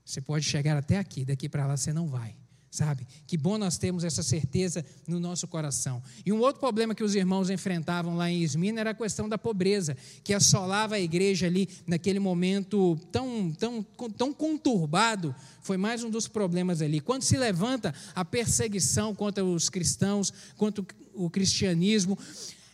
[0.04, 2.36] Você pode chegar até aqui, daqui para lá você não vai
[2.76, 3.08] sabe?
[3.26, 6.04] Que bom nós temos essa certeza no nosso coração.
[6.26, 9.38] E um outro problema que os irmãos enfrentavam lá em Esmina era a questão da
[9.38, 13.82] pobreza, que assolava a igreja ali naquele momento tão, tão,
[14.18, 15.34] tão conturbado.
[15.62, 17.00] Foi mais um dos problemas ali.
[17.00, 20.84] Quando se levanta a perseguição contra os cristãos, contra
[21.14, 22.20] o cristianismo,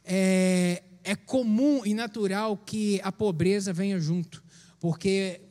[0.04, 4.44] é, é comum e natural que a pobreza venha junto,
[4.80, 5.42] porque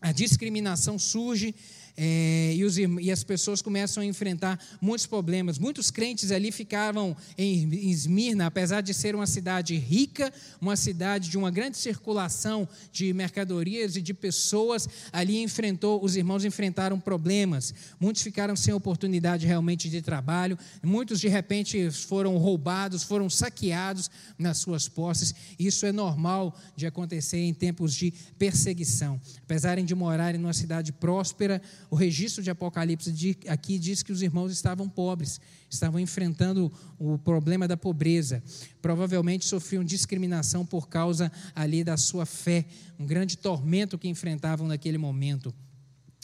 [0.00, 1.54] a discriminação surge
[1.96, 5.58] é, e, os, e, as pessoas começam a enfrentar muitos problemas.
[5.58, 11.38] Muitos crentes ali ficavam em, Esmirna, apesar de ser uma cidade rica, uma cidade de
[11.38, 17.72] uma grande circulação de mercadorias e de pessoas, ali enfrentou, os irmãos enfrentaram problemas.
[17.98, 24.58] Muitos ficaram sem oportunidade realmente de trabalho, muitos de repente foram roubados, foram saqueados nas
[24.58, 25.34] suas posses.
[25.58, 29.20] Isso é normal de acontecer em tempos de perseguição.
[29.42, 31.60] Apesar de morarem numa cidade próspera,
[31.96, 37.66] o registro de Apocalipse aqui diz que os irmãos estavam pobres, estavam enfrentando o problema
[37.66, 38.42] da pobreza.
[38.82, 42.66] Provavelmente sofriam discriminação por causa ali da sua fé,
[42.98, 45.54] um grande tormento que enfrentavam naquele momento.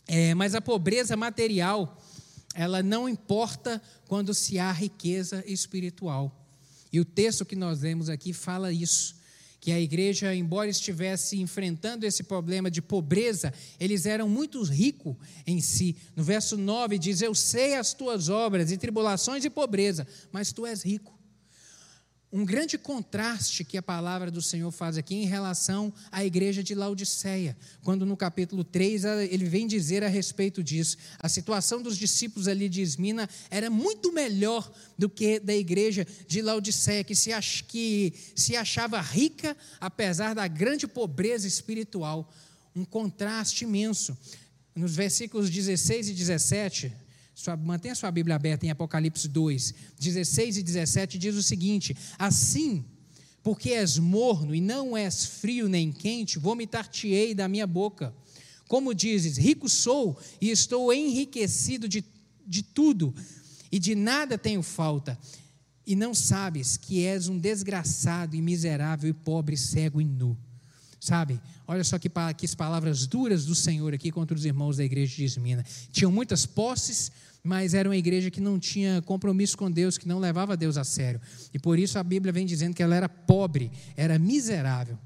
[0.06, 1.98] É, mas a pobreza material,
[2.54, 6.38] ela não importa quando se há riqueza espiritual.
[6.92, 9.21] E o texto que nós lemos aqui fala isso
[9.62, 15.14] que a igreja, embora estivesse enfrentando esse problema de pobreza, eles eram muito ricos
[15.46, 15.94] em si.
[16.16, 20.66] No verso 9 diz: Eu sei as tuas obras e tribulações e pobreza, mas tu
[20.66, 21.16] és rico
[22.32, 26.74] um grande contraste que a palavra do Senhor faz aqui em relação à igreja de
[26.74, 30.96] Laodiceia, quando no capítulo 3 ele vem dizer a respeito disso.
[31.18, 36.40] A situação dos discípulos ali de Esmina era muito melhor do que da igreja de
[36.40, 37.30] Laodiceia, que se,
[37.68, 42.32] que se achava rica apesar da grande pobreza espiritual.
[42.74, 44.16] Um contraste imenso.
[44.74, 46.92] Nos versículos 16 e 17,
[47.34, 52.84] sua, mantenha sua Bíblia aberta em Apocalipse 2, 16 e 17, diz o seguinte: Assim,
[53.42, 58.14] porque és morno e não és frio nem quente, vomitar-te-ei da minha boca.
[58.68, 62.04] Como dizes, rico sou e estou enriquecido de,
[62.46, 63.14] de tudo,
[63.70, 65.18] e de nada tenho falta,
[65.86, 70.36] e não sabes que és um desgraçado e miserável e pobre, cego e nu.
[71.02, 71.40] Sabe?
[71.66, 75.24] Olha só que, que palavras duras do Senhor aqui contra os irmãos da igreja de
[75.24, 75.64] Esmina.
[75.90, 77.10] Tinham muitas posses,
[77.42, 80.84] mas era uma igreja que não tinha compromisso com Deus, que não levava Deus a
[80.84, 81.20] sério.
[81.52, 84.96] E por isso a Bíblia vem dizendo que ela era pobre, era miserável.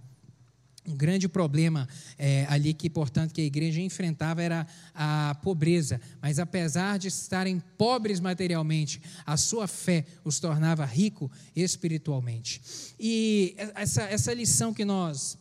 [0.86, 5.98] Um grande problema é, ali que, portanto, que a igreja enfrentava era a pobreza.
[6.20, 12.60] Mas apesar de estarem pobres materialmente, a sua fé os tornava rico espiritualmente.
[13.00, 15.38] E essa, essa lição que nós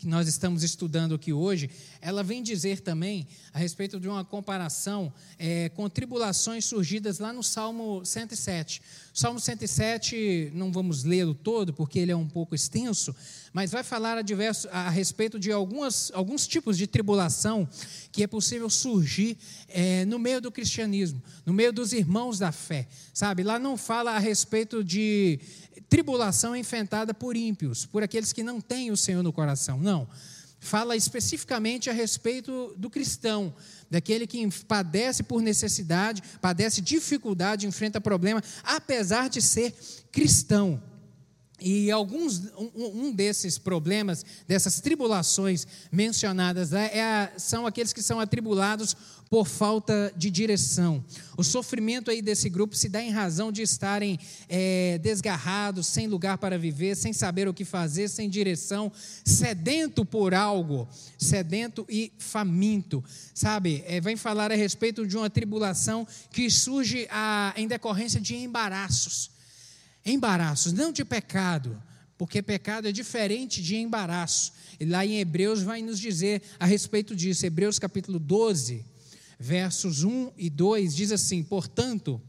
[0.00, 1.68] que nós estamos estudando aqui hoje,
[2.00, 7.42] ela vem dizer também a respeito de uma comparação é, com tribulações surgidas lá no
[7.42, 8.80] Salmo 107.
[9.14, 13.14] O Salmo 107, não vamos lê-lo todo, porque ele é um pouco extenso,
[13.52, 17.68] mas vai falar a, diverso, a respeito de algumas, alguns tipos de tribulação
[18.10, 19.36] que é possível surgir
[19.68, 22.88] é, no meio do cristianismo, no meio dos irmãos da fé.
[23.12, 25.38] Sabe, lá não fala a respeito de
[25.90, 29.78] tribulação enfrentada por ímpios, por aqueles que não têm o Senhor no coração.
[29.78, 30.08] Não.
[30.60, 33.52] Fala especificamente a respeito do cristão,
[33.90, 39.74] daquele que padece por necessidade, padece dificuldade, enfrenta problema, apesar de ser
[40.12, 40.80] cristão.
[41.60, 48.18] E alguns, um, um, desses problemas, dessas tribulações mencionadas é, é, são aqueles que são
[48.18, 48.96] atribulados
[49.30, 51.04] por falta de direção.
[51.36, 54.18] O sofrimento aí desse grupo se dá em razão de estarem
[54.48, 58.90] é, desgarrados, sem lugar para viver, sem saber o que fazer, sem direção,
[59.24, 63.04] sedento por algo, sedento e faminto.
[63.32, 68.34] Sabe, é, vem falar a respeito de uma tribulação que surge a, em decorrência de
[68.34, 69.30] embaraços
[70.04, 71.80] embaraços, não de pecado,
[72.16, 74.52] porque pecado é diferente de embaraço.
[74.78, 77.44] E lá em Hebreus vai nos dizer a respeito disso.
[77.44, 78.84] Hebreus capítulo 12,
[79.38, 82.20] versos 1 e 2 diz assim: Portanto,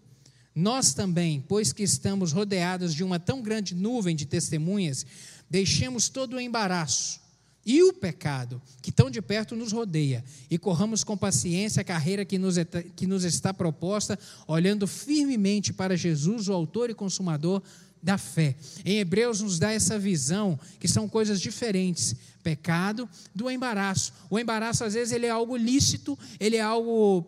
[0.53, 5.05] nós também, pois que estamos rodeados de uma tão grande nuvem de testemunhas,
[5.49, 7.20] deixemos todo o embaraço
[7.65, 12.25] e o pecado que tão de perto nos rodeia e corramos com paciência a carreira
[12.25, 12.55] que nos,
[12.95, 17.61] que nos está proposta, olhando firmemente para Jesus, o Autor e Consumador
[18.01, 18.55] da fé.
[18.83, 22.15] Em Hebreus nos dá essa visão que são coisas diferentes.
[22.41, 24.11] Pecado do embaraço.
[24.29, 27.23] O embaraço, às vezes, ele é algo lícito, ele é algo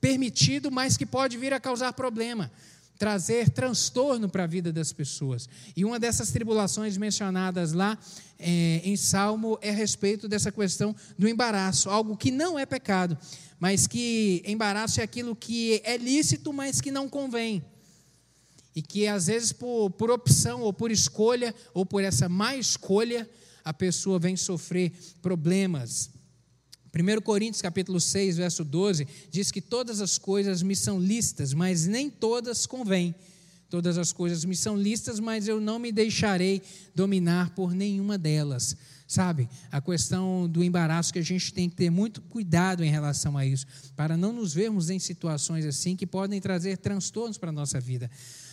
[0.00, 2.50] permitido, mas que pode vir a causar problema.
[2.98, 5.48] Trazer transtorno para a vida das pessoas.
[5.76, 7.98] E uma dessas tribulações mencionadas lá
[8.38, 13.16] é, em Salmo é a respeito dessa questão do embaraço, algo que não é pecado,
[13.58, 17.64] mas que embaraço é aquilo que é lícito, mas que não convém.
[18.74, 23.28] E que às vezes por, por opção ou por escolha, ou por essa má escolha,
[23.64, 24.92] a pessoa vem sofrer
[25.22, 26.10] problemas,
[26.96, 31.86] 1 Coríntios capítulo 6, verso 12, diz que todas as coisas me são listas, mas
[31.86, 33.14] nem todas convêm.
[33.68, 36.62] Todas as coisas me são listas, mas eu não me deixarei
[36.94, 38.76] dominar por nenhuma delas.
[39.08, 39.48] Sabe?
[39.70, 43.44] A questão do embaraço que a gente tem que ter muito cuidado em relação a
[43.44, 47.78] isso, para não nos vermos em situações assim que podem trazer transtornos para a nossa
[47.78, 48.10] vida.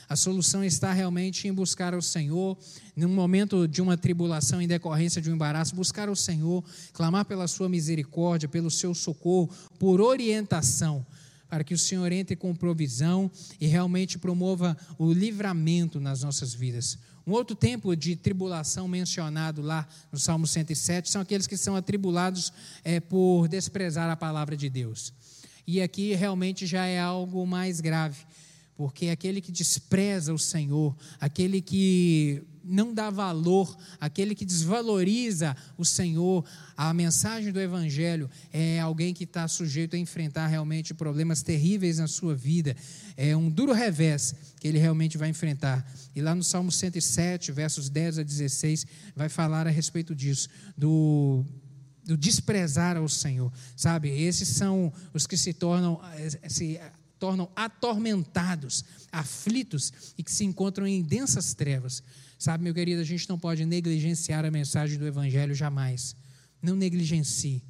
[0.07, 2.57] A solução está realmente em buscar o Senhor,
[2.95, 7.47] num momento de uma tribulação em decorrência de um embaraço, buscar o Senhor, clamar pela
[7.47, 9.49] sua misericórdia, pelo seu socorro,
[9.79, 11.05] por orientação,
[11.49, 16.97] para que o Senhor entre com provisão e realmente promova o livramento nas nossas vidas.
[17.25, 22.51] Um outro tempo de tribulação mencionado lá no Salmo 107 são aqueles que são atribulados
[22.83, 25.13] é, por desprezar a palavra de Deus.
[25.65, 28.25] E aqui realmente já é algo mais grave
[28.75, 35.83] porque aquele que despreza o Senhor, aquele que não dá valor, aquele que desvaloriza o
[35.83, 36.45] Senhor,
[36.77, 42.07] a mensagem do Evangelho, é alguém que está sujeito a enfrentar realmente problemas terríveis na
[42.07, 42.75] sua vida.
[43.17, 45.85] É um duro revés que ele realmente vai enfrentar.
[46.15, 50.47] E lá no Salmo 107, versos 10 a 16, vai falar a respeito disso,
[50.77, 51.45] do
[52.05, 54.09] do desprezar ao Senhor, sabe?
[54.09, 56.01] Esses são os que se tornam
[56.49, 56.77] se
[57.23, 62.03] tornam atormentados, aflitos e que se encontram em densas trevas.
[62.37, 66.17] Sabe, meu querido, a gente não pode negligenciar a mensagem do Evangelho jamais.
[66.61, 67.63] Não negligencie.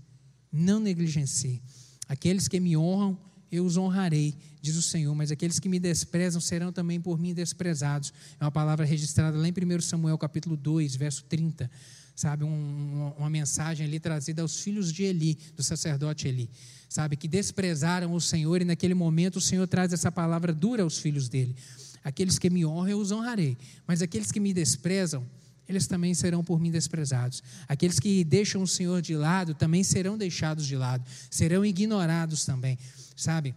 [0.51, 1.62] Não negligencie.
[2.08, 3.16] Aqueles que me honram,
[3.51, 7.34] eu os honrarei, diz o Senhor, mas aqueles que me desprezam serão também por mim
[7.34, 8.14] desprezados.
[8.39, 11.70] É uma palavra registrada lá em 1 Samuel capítulo 2, verso 30.
[12.16, 16.49] Sabe, um, uma mensagem ali trazida aos filhos de Eli, do sacerdote Eli
[16.93, 20.99] sabe, que desprezaram o Senhor e naquele momento o Senhor traz essa palavra dura aos
[20.99, 21.55] filhos dele.
[22.03, 23.57] Aqueles que me honram, eu os honrarei,
[23.88, 25.26] mas aqueles que me desprezam,
[25.68, 27.41] eles também serão por mim desprezados.
[27.68, 32.78] Aqueles que deixam o Senhor de lado também serão deixados de lado, serão ignorados também,
[33.16, 33.55] sabe?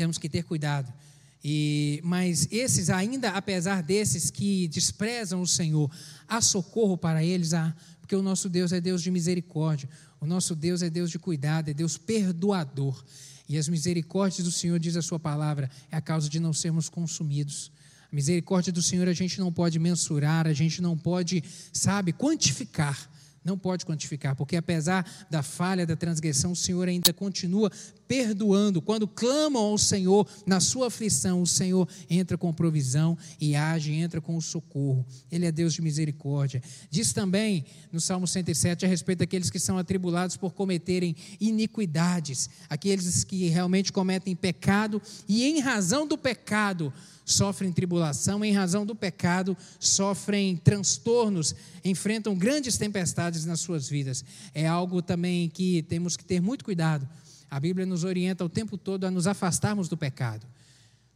[0.00, 0.90] Temos que ter cuidado.
[1.44, 5.90] E, mas esses, ainda apesar desses que desprezam o Senhor,
[6.26, 9.86] há socorro para eles, há, porque o nosso Deus é Deus de misericórdia.
[10.18, 13.04] O nosso Deus é Deus de cuidado, é Deus perdoador.
[13.46, 16.88] E as misericórdias do Senhor, diz a sua palavra, é a causa de não sermos
[16.88, 17.70] consumidos.
[18.10, 21.44] A misericórdia do Senhor a gente não pode mensurar, a gente não pode,
[21.74, 23.06] sabe, quantificar.
[23.44, 27.70] Não pode quantificar, porque apesar da falha, da transgressão, o Senhor ainda continua
[28.10, 28.82] perdoando.
[28.82, 34.20] Quando clamam ao Senhor na sua aflição, o Senhor entra com provisão e age, entra
[34.20, 35.06] com o socorro.
[35.30, 36.60] Ele é Deus de misericórdia.
[36.90, 43.22] Diz também no Salmo 107 a respeito daqueles que são atribulados por cometerem iniquidades, aqueles
[43.22, 46.92] que realmente cometem pecado e em razão do pecado
[47.24, 51.54] sofrem tribulação, em razão do pecado, sofrem transtornos,
[51.84, 54.24] enfrentam grandes tempestades nas suas vidas.
[54.52, 57.08] É algo também que temos que ter muito cuidado.
[57.50, 60.46] A Bíblia nos orienta o tempo todo a nos afastarmos do pecado.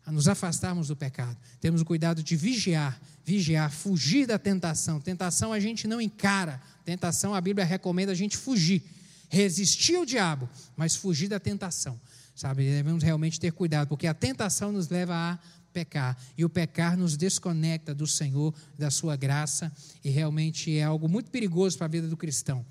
[0.05, 1.37] A nos afastarmos do pecado.
[1.61, 5.01] Temos o cuidado de vigiar, vigiar, fugir da tentação.
[5.01, 6.61] Tentação a gente não encara.
[6.85, 8.83] Tentação a Bíblia recomenda a gente fugir.
[9.29, 11.99] Resistir ao diabo, mas fugir da tentação.
[12.35, 15.39] Sabe, devemos realmente ter cuidado, porque a tentação nos leva a
[15.73, 16.17] pecar.
[16.37, 19.73] E o pecar nos desconecta do Senhor, da sua graça,
[20.03, 22.65] e realmente é algo muito perigoso para a vida do cristão.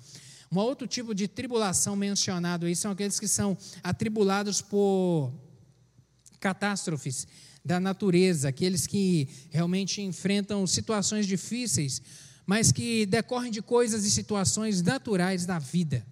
[0.54, 5.32] Um outro tipo de tribulação mencionado aí são aqueles que são atribulados por
[6.38, 7.26] catástrofes
[7.64, 12.00] da natureza, aqueles que realmente enfrentam situações difíceis,
[12.46, 16.06] mas que decorrem de coisas e situações naturais da vida.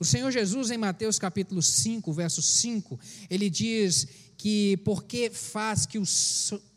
[0.00, 2.98] O Senhor Jesus, em Mateus capítulo 5, verso 5,
[3.30, 6.04] ele diz que porque faz que o,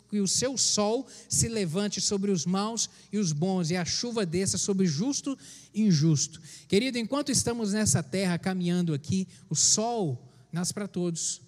[0.10, 4.26] que o seu sol se levante sobre os maus e os bons, e a chuva
[4.26, 5.38] desça sobre justo
[5.74, 6.42] e injusto.
[6.68, 11.42] Querido, enquanto estamos nessa terra caminhando aqui, o sol nasce para todos,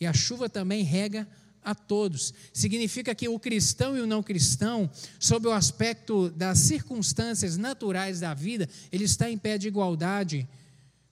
[0.00, 1.26] e a chuva também rega
[1.62, 2.32] a todos.
[2.52, 8.34] Significa que o cristão e o não cristão, sob o aspecto das circunstâncias naturais da
[8.34, 10.48] vida, ele está em pé de igualdade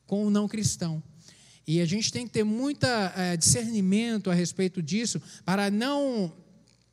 [0.06, 1.02] com o não cristão.
[1.66, 6.32] E a gente tem que ter muito é, discernimento a respeito disso, para não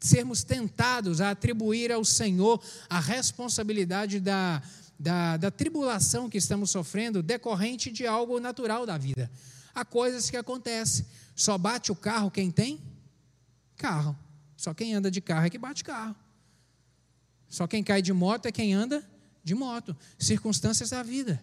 [0.03, 4.61] sermos tentados a atribuir ao Senhor a responsabilidade da,
[4.99, 9.31] da, da tribulação que estamos sofrendo decorrente de algo natural da vida.
[9.73, 11.05] Há coisas que acontecem.
[11.33, 12.81] Só bate o carro quem tem
[13.77, 14.17] carro.
[14.57, 16.15] Só quem anda de carro é que bate carro.
[17.47, 19.01] Só quem cai de moto é quem anda
[19.41, 19.95] de moto.
[20.19, 21.41] Circunstâncias da vida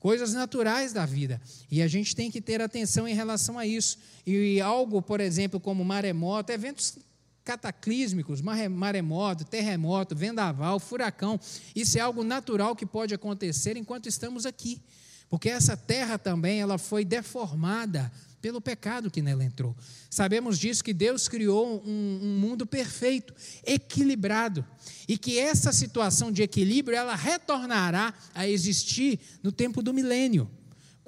[0.00, 1.38] coisas naturais da vida.
[1.70, 3.98] E a gente tem que ter atenção em relação a isso.
[4.26, 6.96] E algo, por exemplo, como maremoto, eventos
[7.44, 11.38] cataclísmicos, maremoto, terremoto, vendaval, furacão,
[11.74, 14.80] isso é algo natural que pode acontecer enquanto estamos aqui.
[15.28, 18.10] Porque essa terra também ela foi deformada
[18.40, 19.76] pelo pecado que nela entrou.
[20.08, 23.34] Sabemos disso que Deus criou um, um, mundo perfeito,
[23.64, 24.64] equilibrado,
[25.06, 30.50] e que essa situação de equilíbrio ela retornará a existir no tempo do milênio.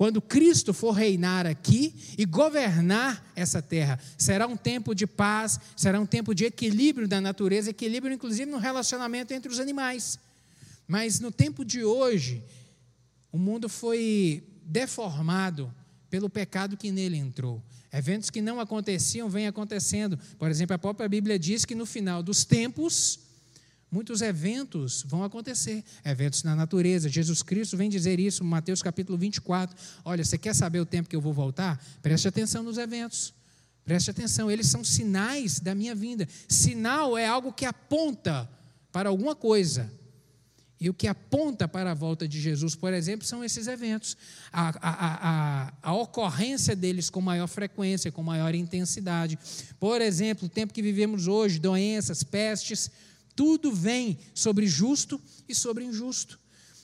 [0.03, 6.00] Quando Cristo for reinar aqui e governar essa terra, será um tempo de paz, será
[6.00, 10.18] um tempo de equilíbrio da natureza, equilíbrio inclusive no relacionamento entre os animais.
[10.88, 12.42] Mas no tempo de hoje,
[13.30, 15.72] o mundo foi deformado
[16.11, 17.62] pelo pecado que nele entrou.
[17.92, 20.18] Eventos que não aconteciam vêm acontecendo.
[20.36, 23.20] Por exemplo, a própria Bíblia diz que no final dos tempos,
[23.93, 25.84] muitos eventos vão acontecer.
[26.05, 27.11] Eventos na natureza.
[27.11, 29.76] Jesus Cristo vem dizer isso, Mateus capítulo 24.
[30.03, 31.78] Olha, você quer saber o tempo que eu vou voltar?
[32.01, 33.34] Preste atenção nos eventos.
[33.84, 36.26] Preste atenção, eles são sinais da minha vinda.
[36.49, 38.49] Sinal é algo que aponta
[38.90, 39.93] para alguma coisa.
[40.82, 44.16] E o que aponta para a volta de Jesus, por exemplo, são esses eventos.
[44.53, 49.38] A, a, a, a, ocorrência deles com maior frequência, com maior intensidade.
[49.78, 52.90] Por exemplo, o tempo que vivemos hoje, doenças, pestes,
[53.34, 56.38] tudo vem sobre justo e sobre injusto.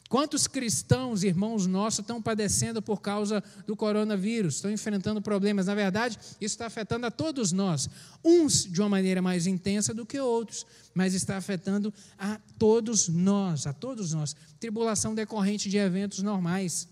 [0.09, 5.67] Quantos cristãos, irmãos nossos, estão padecendo por causa do coronavírus, estão enfrentando problemas?
[5.67, 7.91] Na verdade, isso está afetando a todos nós,
[8.25, 13.67] uns de uma maneira mais intensa do que outros, mas está afetando a todos nós,
[13.67, 14.35] a todos nós.
[14.59, 16.89] Tribulação decorrente de eventos normais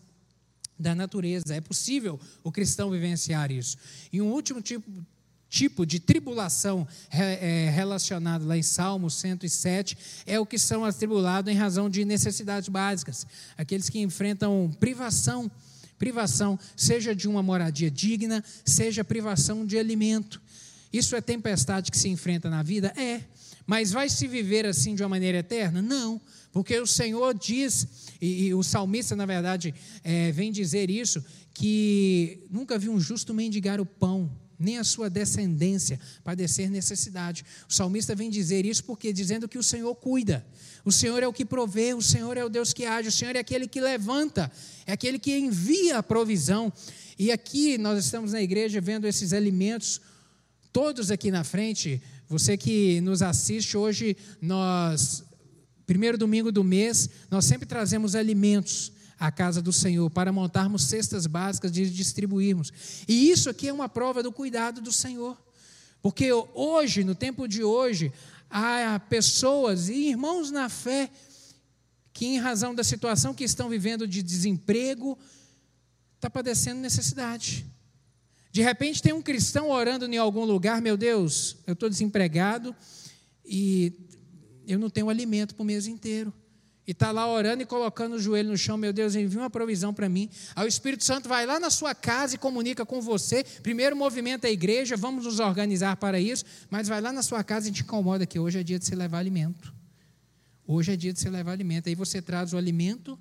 [0.79, 1.55] da natureza.
[1.55, 3.79] É possível o cristão vivenciar isso.
[4.13, 4.91] E um último tipo
[5.57, 7.73] tipo de tribulação é,
[8.45, 9.97] lá em Salmo 107
[10.27, 13.27] é o que são atribulados em razão de necessidades básicas,
[13.57, 15.51] aqueles que enfrentam privação,
[15.99, 20.43] privação, seja de uma moradia digna, seja privação de alimento.
[20.93, 22.93] Isso é tempestade que se enfrenta na vida?
[22.95, 23.23] É.
[23.67, 25.81] Mas vai se viver assim de uma maneira eterna?
[25.81, 26.21] Não.
[26.53, 27.87] Porque o Senhor diz,
[28.21, 33.33] e, e o salmista, na verdade, é, vem dizer isso, que nunca vi um justo
[33.33, 37.45] mendigar o pão nem a sua descendência padecer necessidade.
[37.69, 40.47] O salmista vem dizer isso porque dizendo que o Senhor cuida.
[40.85, 43.37] O Senhor é o que provê, o Senhor é o Deus que age, o Senhor
[43.37, 44.51] é aquele que levanta,
[44.87, 46.73] é aquele que envia a provisão.
[47.19, 50.01] E aqui nós estamos na igreja vendo esses alimentos
[50.73, 52.03] todos aqui na frente.
[52.29, 55.25] Você que nos assiste hoje, nós
[55.87, 61.27] primeiro domingo do mês, nós sempre trazemos alimentos à casa do Senhor, para montarmos cestas
[61.27, 62.73] básicas de distribuirmos.
[63.09, 65.37] E isso aqui é uma prova do cuidado do Senhor.
[66.03, 68.13] Porque hoje, no tempo de hoje,
[68.51, 71.11] há pessoas e irmãos na fé
[72.13, 75.19] que, em razão da situação que estão vivendo de desemprego,
[76.15, 77.67] está padecendo necessidade.
[78.53, 82.75] De repente tem um cristão orando em algum lugar, meu Deus, eu estou desempregado
[83.45, 83.93] e
[84.67, 86.33] eu não tenho alimento para o mês inteiro
[86.87, 89.93] e está lá orando e colocando o joelho no chão, meu Deus, envia uma provisão
[89.93, 90.31] para mim.
[90.55, 93.43] Aí o Espírito Santo vai lá na sua casa e comunica com você.
[93.63, 97.69] Primeiro movimenta a igreja, vamos nos organizar para isso, mas vai lá na sua casa
[97.69, 99.75] e te incomoda que hoje é dia de você levar alimento.
[100.65, 101.89] Hoje é dia de você levar alimento.
[101.89, 103.19] Aí você traz o alimento,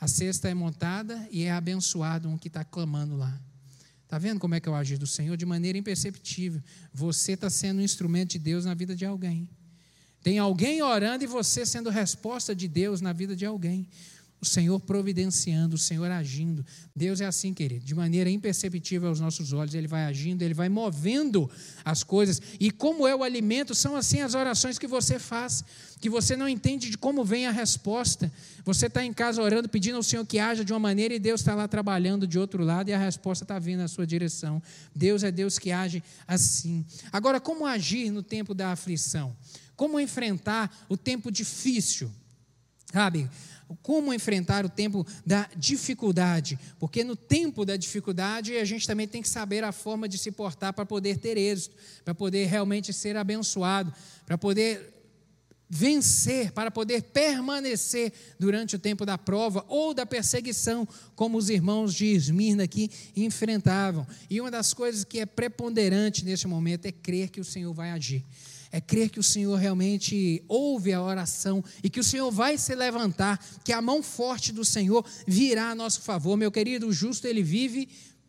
[0.00, 3.38] a cesta é montada e é abençoado um que está clamando lá.
[4.02, 5.36] Está vendo como é que é o do Senhor?
[5.36, 6.62] De maneira imperceptível.
[6.92, 9.48] Você está sendo um instrumento de Deus na vida de alguém.
[10.22, 13.88] Tem alguém orando e você sendo resposta de Deus na vida de alguém.
[14.40, 16.64] O Senhor providenciando, o Senhor agindo.
[16.94, 20.68] Deus é assim, querido, de maneira imperceptível aos nossos olhos, Ele vai agindo, Ele vai
[20.68, 21.50] movendo
[21.84, 22.40] as coisas.
[22.60, 25.64] E como é o alimento, são assim as orações que você faz,
[26.00, 28.30] que você não entende de como vem a resposta.
[28.64, 31.40] Você está em casa orando, pedindo ao Senhor que haja de uma maneira e Deus
[31.40, 34.62] está lá trabalhando de outro lado e a resposta está vindo na sua direção.
[34.94, 36.86] Deus é Deus que age assim.
[37.10, 39.34] Agora, como agir no tempo da aflição?
[39.78, 42.10] Como enfrentar o tempo difícil,
[42.92, 43.30] sabe?
[43.80, 49.22] Como enfrentar o tempo da dificuldade, porque no tempo da dificuldade a gente também tem
[49.22, 53.16] que saber a forma de se portar para poder ter êxito, para poder realmente ser
[53.16, 53.94] abençoado,
[54.26, 54.94] para poder
[55.70, 61.94] vencer, para poder permanecer durante o tempo da prova ou da perseguição, como os irmãos
[61.94, 64.04] de Esmirna aqui enfrentavam.
[64.28, 67.92] E uma das coisas que é preponderante nesse momento é crer que o Senhor vai
[67.92, 68.24] agir
[68.70, 72.74] é crer que o Senhor realmente ouve a oração e que o Senhor vai se
[72.74, 76.36] levantar, que a mão forte do Senhor virá a nosso favor.
[76.36, 77.88] Meu querido, o justo ele vive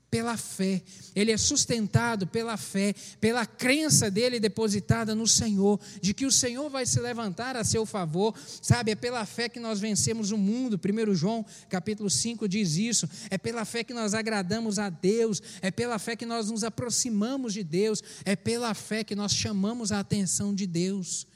[0.10, 0.82] pela fé.
[1.16, 6.70] Ele é sustentado pela fé, pela crença dele depositada no Senhor, de que o Senhor
[6.70, 8.92] vai se levantar a seu favor, sabe?
[8.92, 10.80] É pela fé que nós vencemos o mundo.
[10.80, 13.10] 1 João, capítulo 5 diz isso.
[13.30, 17.54] É pela fé que nós agradamos a Deus, é pela fé que nós nos aproximamos
[17.54, 21.28] de Deus, é pela fé que nós chamamos a atenção de Deus.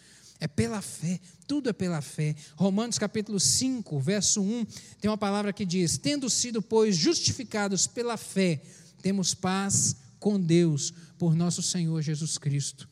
[0.43, 2.35] É pela fé, tudo é pela fé.
[2.57, 4.65] Romanos capítulo 5, verso 1,
[4.99, 8.61] tem uma palavra que diz: Tendo sido, pois, justificados pela fé,
[9.01, 12.89] temos paz com Deus por nosso Senhor Jesus Cristo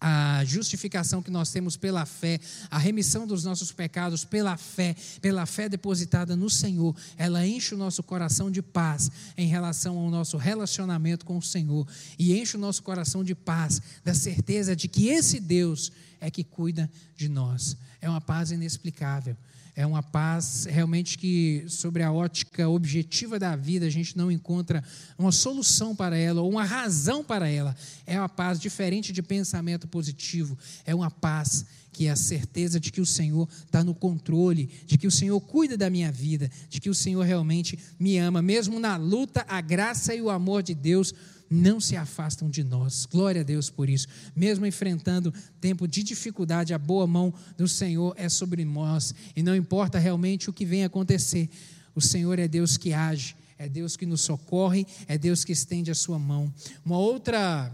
[0.00, 2.38] a justificação que nós temos pela fé,
[2.70, 7.78] a remissão dos nossos pecados pela fé, pela fé depositada no Senhor, ela enche o
[7.78, 11.86] nosso coração de paz em relação ao nosso relacionamento com o Senhor
[12.18, 15.90] e enche o nosso coração de paz, da certeza de que esse Deus
[16.20, 17.76] é que cuida de nós.
[18.00, 19.36] É uma paz inexplicável.
[19.78, 24.82] É uma paz realmente que, sobre a ótica objetiva da vida, a gente não encontra
[25.16, 27.76] uma solução para ela ou uma razão para ela.
[28.04, 30.58] É uma paz diferente de pensamento positivo.
[30.84, 34.98] É uma paz que é a certeza de que o Senhor está no controle, de
[34.98, 38.42] que o Senhor cuida da minha vida, de que o Senhor realmente me ama.
[38.42, 41.14] Mesmo na luta, a graça e o amor de Deus
[41.50, 43.06] não se afastam de nós.
[43.06, 44.06] Glória a Deus por isso.
[44.34, 49.14] Mesmo enfrentando tempo de dificuldade, a boa mão do Senhor é sobre nós.
[49.34, 51.48] E não importa realmente o que venha acontecer,
[51.94, 55.90] o Senhor é Deus que age, é Deus que nos socorre, é Deus que estende
[55.90, 56.52] a sua mão.
[56.84, 57.72] Uma outra,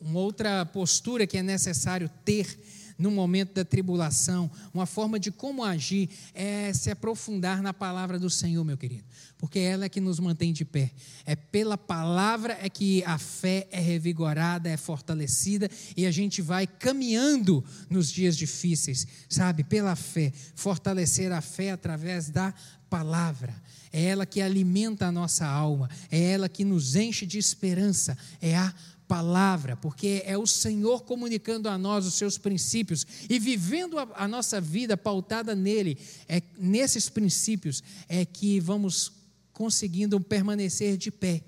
[0.00, 2.58] uma outra postura que é necessário ter
[2.98, 8.28] no momento da tribulação, uma forma de como agir é se aprofundar na palavra do
[8.28, 9.04] Senhor, meu querido,
[9.38, 10.90] porque ela é que nos mantém de pé.
[11.24, 16.66] É pela palavra é que a fé é revigorada, é fortalecida e a gente vai
[16.66, 19.62] caminhando nos dias difíceis, sabe?
[19.62, 22.52] Pela fé, fortalecer a fé através da
[22.90, 23.54] palavra.
[23.92, 28.56] É ela que alimenta a nossa alma, é ela que nos enche de esperança, é
[28.56, 28.74] a
[29.08, 34.28] palavra, porque é o Senhor comunicando a nós os seus princípios e vivendo a, a,
[34.28, 35.98] nossa vida pautada nele,
[36.28, 39.10] é nesses princípios é que vamos
[39.52, 41.42] conseguindo permanecer de pé.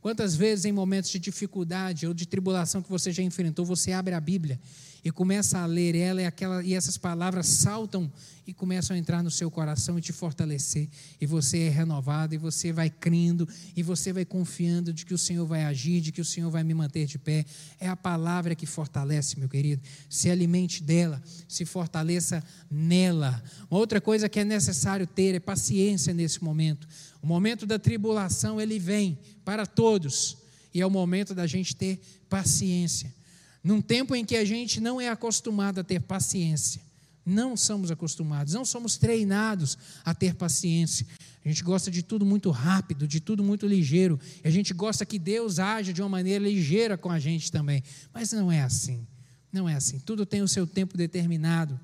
[0.00, 4.14] Quantas vezes em momentos de dificuldade ou de tribulação que você já enfrentou, você abre
[4.14, 4.60] a Bíblia
[5.04, 8.10] e começa a ler ela e, aquela, e essas palavras saltam
[8.46, 10.88] e começam a entrar no seu coração e te fortalecer.
[11.20, 13.46] E você é renovado, e você vai crendo,
[13.76, 16.64] e você vai confiando de que o Senhor vai agir, de que o Senhor vai
[16.64, 17.44] me manter de pé.
[17.78, 19.82] É a palavra que fortalece, meu querido.
[20.08, 23.42] Se alimente dela, se fortaleça nela.
[23.70, 26.88] Uma outra coisa que é necessário ter é paciência nesse momento.
[27.22, 30.38] O momento da tribulação, ele vem para todos,
[30.72, 33.14] e é o momento da gente ter paciência.
[33.62, 36.80] Num tempo em que a gente não é acostumado a ter paciência,
[37.24, 41.06] não somos acostumados, não somos treinados a ter paciência.
[41.44, 44.18] A gente gosta de tudo muito rápido, de tudo muito ligeiro.
[44.42, 47.82] E a gente gosta que Deus haja de uma maneira ligeira com a gente também.
[48.12, 49.06] Mas não é assim.
[49.52, 49.98] Não é assim.
[49.98, 51.78] Tudo tem o seu tempo determinado.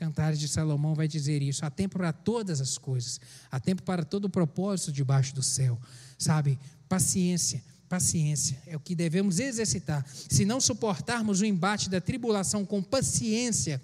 [0.00, 1.62] Cantares de Salomão vai dizer isso.
[1.62, 3.20] Há tempo para todas as coisas.
[3.50, 5.78] Há tempo para todo o propósito debaixo do céu.
[6.16, 6.58] Sabe?
[6.88, 7.62] Paciência.
[7.86, 10.02] Paciência é o que devemos exercitar.
[10.08, 13.78] Se não suportarmos o embate da tribulação com paciência,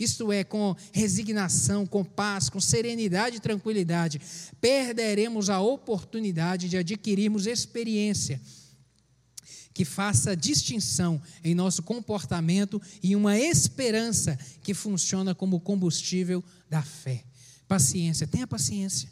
[0.00, 4.22] isto é, com resignação, com paz, com serenidade e tranquilidade,
[4.62, 8.40] perderemos a oportunidade de adquirirmos experiência
[9.78, 17.22] que faça distinção em nosso comportamento e uma esperança que funciona como combustível da fé.
[17.68, 19.08] Paciência, tenha paciência.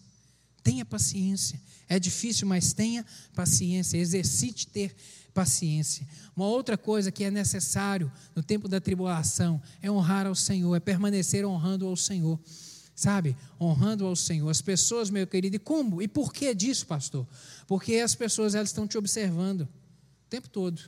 [0.65, 1.61] Tenha paciência.
[1.89, 3.97] É difícil, mas tenha paciência.
[3.97, 4.97] Exercite ter
[5.33, 6.05] paciência.
[6.35, 10.81] Uma outra coisa que é necessário no tempo da tribulação é honrar ao Senhor, é
[10.81, 12.41] permanecer honrando ao Senhor.
[12.93, 13.37] Sabe?
[13.61, 14.51] Honrando ao Senhor.
[14.51, 16.03] As pessoas, meu querido, e como?
[16.03, 17.25] E por que disso, pastor?
[17.69, 19.69] Porque as pessoas elas estão te observando
[20.27, 20.81] o tempo todo.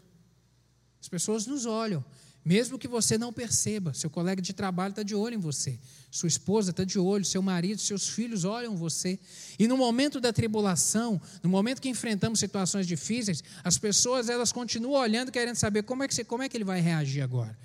[1.01, 2.05] As pessoas nos olham.
[2.45, 5.78] Mesmo que você não perceba, seu colega de trabalho está de olho em você,
[6.11, 9.18] sua esposa está de olho, seu marido, seus filhos olham você.
[9.59, 14.99] E no momento da tribulação, no momento que enfrentamos situações difíceis, as pessoas elas continuam
[15.03, 17.57] olhando, querendo saber como é que, como é que ele vai reagir agora.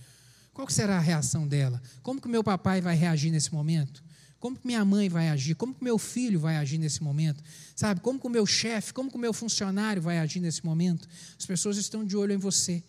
[0.54, 1.82] Qual será a reação dela?
[2.02, 4.04] Como que meu papai vai reagir nesse momento?
[4.44, 5.56] Como que minha mãe vai agir?
[5.56, 7.42] Como que meu filho vai agir nesse momento?
[7.74, 8.02] Sabe?
[8.02, 11.08] Como que o meu chefe, como que o meu funcionário vai agir nesse momento?
[11.40, 12.84] As pessoas estão de olho em você.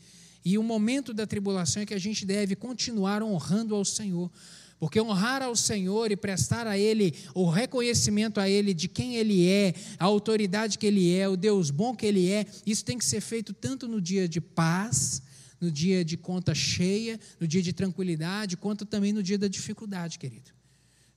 [0.45, 4.33] E o momento da tribulação é que a gente deve continuar honrando ao Senhor.
[4.81, 9.49] Porque honrar ao Senhor e prestar a Ele o reconhecimento a Ele de quem Ele
[9.49, 13.05] é, a autoridade que Ele é, o Deus bom que Ele é, isso tem que
[13.05, 15.23] ser feito tanto no dia de paz,
[15.61, 20.19] no dia de conta cheia, no dia de tranquilidade, quanto também no dia da dificuldade,
[20.19, 20.53] querido.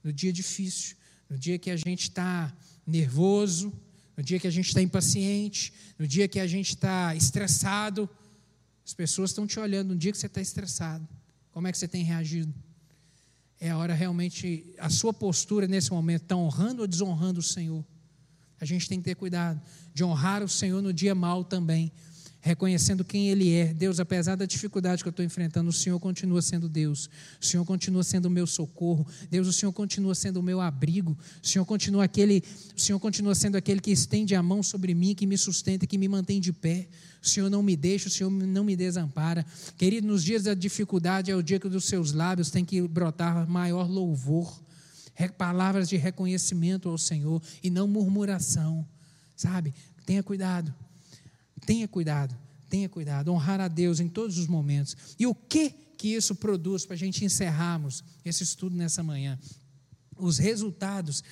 [0.02, 0.96] No dia difícil,
[1.28, 2.54] no dia que a gente está
[2.86, 3.72] nervoso,
[4.16, 8.08] no dia que a gente está impaciente, no dia que a gente está estressado.
[8.84, 11.06] As pessoas estão te olhando no dia que você está estressado.
[11.52, 12.52] Como é que você tem reagido?
[13.60, 17.84] É a hora realmente, a sua postura nesse momento está honrando ou desonrando o Senhor?
[18.60, 19.60] A gente tem que ter cuidado
[19.94, 21.92] de honrar o Senhor no dia mal também,
[22.40, 23.72] reconhecendo quem Ele é.
[23.74, 27.10] Deus, apesar da dificuldade que eu estou enfrentando, o Senhor continua sendo Deus,
[27.40, 31.16] o Senhor continua sendo o meu socorro, Deus, o Senhor continua sendo o meu abrigo,
[31.42, 32.42] o Senhor continua aquele,
[32.76, 35.98] o Senhor continua sendo aquele que estende a mão sobre mim, que me sustenta, que
[35.98, 36.88] me mantém de pé.
[37.20, 39.44] O Senhor não me deixa, o Senhor não me desampara.
[39.76, 43.48] Querido, nos dias da dificuldade é o dia que dos seus lábios tem que brotar
[43.48, 44.62] maior louvor,
[45.36, 48.86] palavras de reconhecimento ao Senhor e não murmuração,
[49.34, 49.74] sabe?
[50.06, 50.72] Tenha cuidado,
[51.68, 52.34] tenha cuidado,
[52.66, 54.96] tenha cuidado, honrar a Deus em todos os momentos.
[55.18, 59.38] E o que que isso produz para a gente encerrarmos esse estudo nessa manhã?
[60.16, 61.22] Os resultados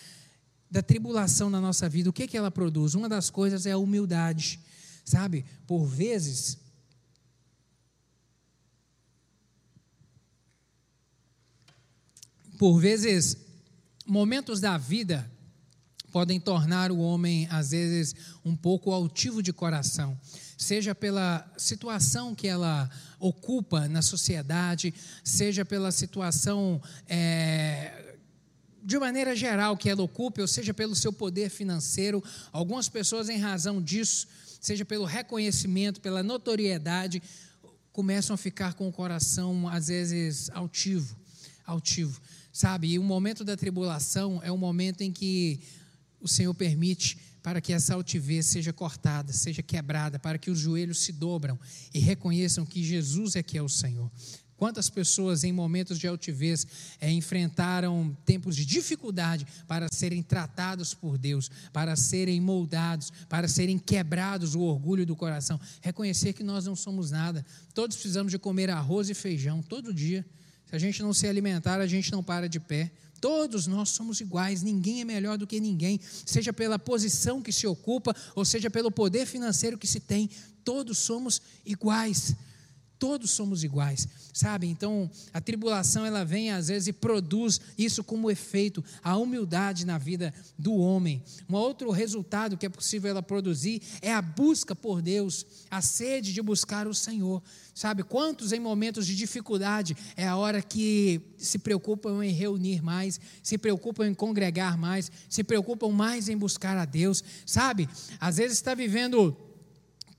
[0.70, 2.92] da tribulação na nossa vida, o que que ela produz?
[2.92, 4.60] Uma das coisas é a humildade.
[5.06, 6.58] Sabe, por vezes,
[12.58, 13.38] por vezes,
[14.04, 15.30] momentos da vida
[16.16, 20.18] podem tornar o homem, às vezes, um pouco altivo de coração,
[20.56, 22.88] seja pela situação que ela
[23.20, 26.80] ocupa na sociedade, seja pela situação.
[27.06, 28.16] É,
[28.82, 33.36] de maneira geral, que ela ocupe, ou seja, pelo seu poder financeiro, algumas pessoas, em
[33.36, 34.26] razão disso,
[34.58, 37.22] seja pelo reconhecimento, pela notoriedade,
[37.92, 41.14] começam a ficar com o coração, às vezes, altivo.
[41.66, 42.22] Altivo.
[42.50, 42.88] Sabe?
[42.88, 45.60] E o momento da tribulação é o momento em que
[46.26, 50.98] o Senhor permite para que essa altivez seja cortada, seja quebrada, para que os joelhos
[50.98, 51.58] se dobram
[51.94, 54.10] e reconheçam que Jesus é que é o Senhor.
[54.56, 56.66] Quantas pessoas em momentos de altivez
[57.00, 63.78] é, enfrentaram tempos de dificuldade para serem tratados por Deus, para serem moldados, para serem
[63.78, 65.60] quebrados o orgulho do coração?
[65.82, 67.44] Reconhecer que nós não somos nada.
[67.74, 70.24] Todos precisamos de comer arroz e feijão todo dia.
[70.64, 72.90] Se a gente não se alimentar, a gente não para de pé.
[73.20, 77.66] Todos nós somos iguais, ninguém é melhor do que ninguém, seja pela posição que se
[77.66, 80.28] ocupa, ou seja pelo poder financeiro que se tem,
[80.64, 82.34] todos somos iguais.
[82.98, 84.66] Todos somos iguais, sabe?
[84.66, 89.98] Então, a tribulação ela vem às vezes e produz isso como efeito, a humildade na
[89.98, 91.22] vida do homem.
[91.48, 96.32] Um outro resultado que é possível ela produzir é a busca por Deus, a sede
[96.32, 97.42] de buscar o Senhor.
[97.74, 103.20] Sabe, quantos em momentos de dificuldade é a hora que se preocupam em reunir mais,
[103.42, 107.86] se preocupam em congregar mais, se preocupam mais em buscar a Deus, sabe?
[108.18, 109.36] Às vezes está vivendo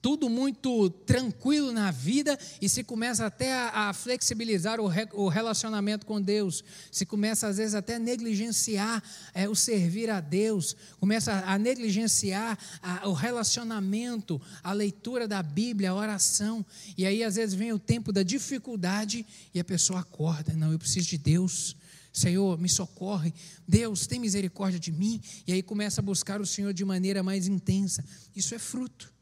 [0.07, 5.27] tudo muito tranquilo na vida e se começa até a, a flexibilizar o, re, o,
[5.27, 9.03] relacionamento com Deus, se começa às vezes até a negligenciar
[9.33, 15.91] é, o servir a Deus, começa a negligenciar a, o relacionamento, a leitura da Bíblia,
[15.91, 16.65] a oração,
[16.97, 20.79] e aí às vezes vem o tempo da dificuldade e a pessoa acorda, não, eu
[20.79, 21.75] preciso de Deus.
[22.13, 23.31] Senhor, me socorre.
[23.67, 25.21] Deus, tem misericórdia de mim.
[25.45, 28.03] E aí começa a buscar o Senhor de maneira mais intensa.
[28.35, 29.15] Isso é fruto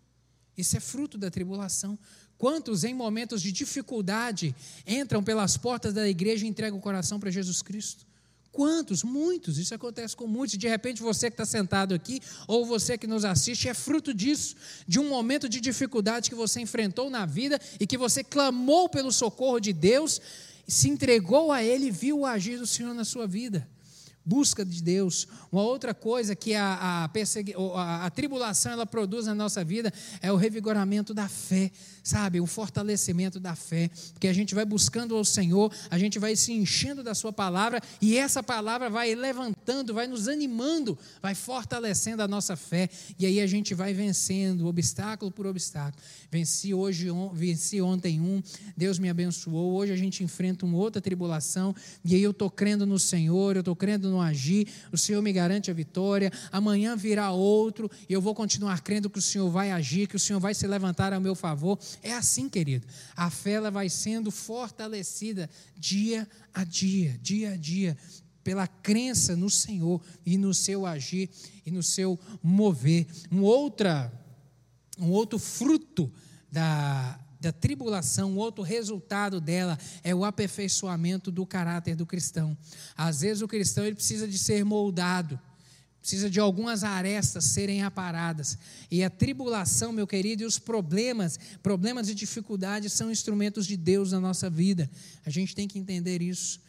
[0.57, 1.97] isso é fruto da tribulação.
[2.37, 7.31] Quantos em momentos de dificuldade entram pelas portas da igreja e entregam o coração para
[7.31, 8.05] Jesus Cristo?
[8.51, 9.03] Quantos?
[9.03, 9.57] Muitos.
[9.57, 10.57] Isso acontece com muitos.
[10.57, 14.55] De repente, você que está sentado aqui, ou você que nos assiste, é fruto disso,
[14.87, 19.11] de um momento de dificuldade que você enfrentou na vida e que você clamou pelo
[19.11, 20.21] socorro de Deus,
[20.67, 23.67] se entregou a Ele e viu o agir do Senhor na sua vida
[24.25, 25.27] busca de Deus.
[25.51, 27.09] Uma outra coisa que a, a,
[27.75, 31.71] a, a, tribulação ela produz na nossa vida é o revigoramento da fé,
[32.05, 32.39] sabe?
[32.39, 33.89] O fortalecimento da fé.
[34.13, 37.81] Porque a gente vai buscando ao Senhor, a gente vai se enchendo da Sua palavra
[37.99, 42.87] e essa palavra vai levantando, vai nos animando, vai fortalecendo a nossa fé.
[43.17, 46.01] E aí a gente vai vencendo obstáculo por obstáculo.
[46.31, 48.41] Venci hoje, venci ontem um,
[48.77, 49.73] Deus me abençoou.
[49.73, 53.61] Hoje a gente enfrenta uma outra tribulação e aí eu estou crendo no Senhor, eu
[53.61, 56.31] estou crendo no agir, o Senhor me garante a vitória.
[56.51, 60.19] Amanhã virá outro e eu vou continuar crendo que o Senhor vai agir, que o
[60.19, 61.79] Senhor vai se levantar a meu favor.
[62.01, 62.87] É assim, querido.
[63.15, 67.97] A fé ela vai sendo fortalecida dia a dia, dia a dia,
[68.43, 71.29] pela crença no Senhor e no seu agir
[71.65, 73.07] e no seu mover.
[73.31, 74.11] Um, outra,
[74.99, 76.11] um outro fruto
[76.51, 82.57] da, da tribulação, o outro resultado dela é o aperfeiçoamento do caráter do cristão.
[82.95, 85.39] Às vezes o cristão ele precisa de ser moldado,
[86.05, 88.59] precisa de algumas arestas serem aparadas.
[88.91, 94.11] E a tribulação, meu querido, e os problemas, problemas e dificuldades são instrumentos de Deus
[94.11, 94.87] na nossa vida.
[95.25, 96.61] A gente tem que entender isso.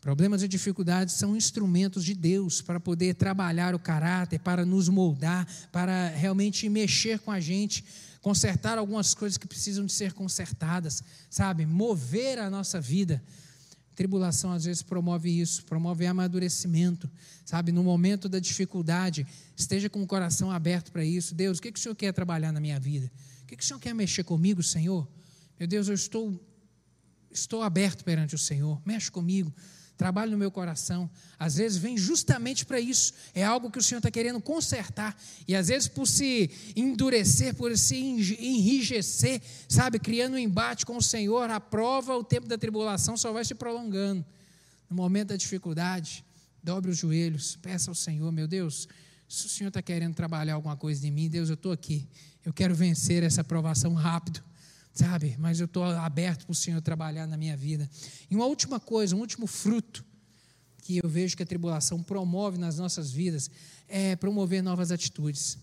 [0.00, 5.44] Problemas e dificuldades são instrumentos de Deus para poder trabalhar o caráter, para nos moldar,
[5.72, 7.84] para realmente mexer com a gente,
[8.20, 11.66] consertar algumas coisas que precisam de ser consertadas, sabe?
[11.66, 13.20] Mover a nossa vida.
[13.96, 17.10] Tribulação às vezes promove isso, promove amadurecimento,
[17.44, 17.72] sabe?
[17.72, 19.26] No momento da dificuldade,
[19.56, 21.34] esteja com o coração aberto para isso.
[21.34, 23.10] Deus, o que, que o Senhor quer trabalhar na minha vida?
[23.42, 25.08] O que, que o Senhor quer mexer comigo, Senhor?
[25.58, 26.38] Meu Deus, eu estou,
[27.30, 29.52] estou aberto perante o Senhor, mexe comigo
[29.96, 31.10] trabalho no meu coração.
[31.38, 33.14] Às vezes vem justamente para isso.
[33.34, 35.16] É algo que o Senhor está querendo consertar.
[35.48, 41.02] E às vezes, por se endurecer, por se enrijecer, sabe, criando um embate com o
[41.02, 44.24] Senhor, a prova, o tempo da tribulação só vai se prolongando.
[44.88, 46.24] No momento da dificuldade,
[46.62, 48.88] dobre os joelhos, peça ao Senhor, meu Deus,
[49.28, 52.06] se o Senhor está querendo trabalhar alguma coisa em mim, Deus, eu estou aqui.
[52.44, 54.42] Eu quero vencer essa provação rápido
[54.96, 55.36] sabe?
[55.38, 57.88] Mas eu estou aberto para o Senhor trabalhar na minha vida.
[58.30, 60.04] E uma última coisa, um último fruto
[60.82, 63.50] que eu vejo que a tribulação promove nas nossas vidas
[63.88, 65.58] é promover novas atitudes,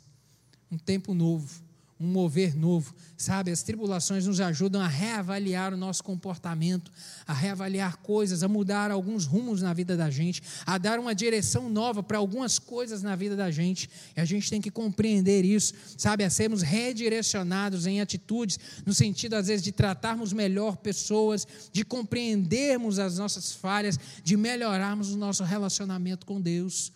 [0.72, 1.64] um tempo novo
[2.04, 3.52] um mover novo, sabe?
[3.52, 6.92] As tribulações nos ajudam a reavaliar o nosso comportamento,
[7.26, 11.70] a reavaliar coisas, a mudar alguns rumos na vida da gente, a dar uma direção
[11.70, 13.90] nova para algumas coisas na vida da gente.
[14.16, 16.24] E a gente tem que compreender isso, sabe?
[16.24, 23.00] A sermos redirecionados em atitudes, no sentido, às vezes, de tratarmos melhor pessoas, de compreendermos
[23.00, 26.92] as nossas falhas, de melhorarmos o nosso relacionamento com Deus.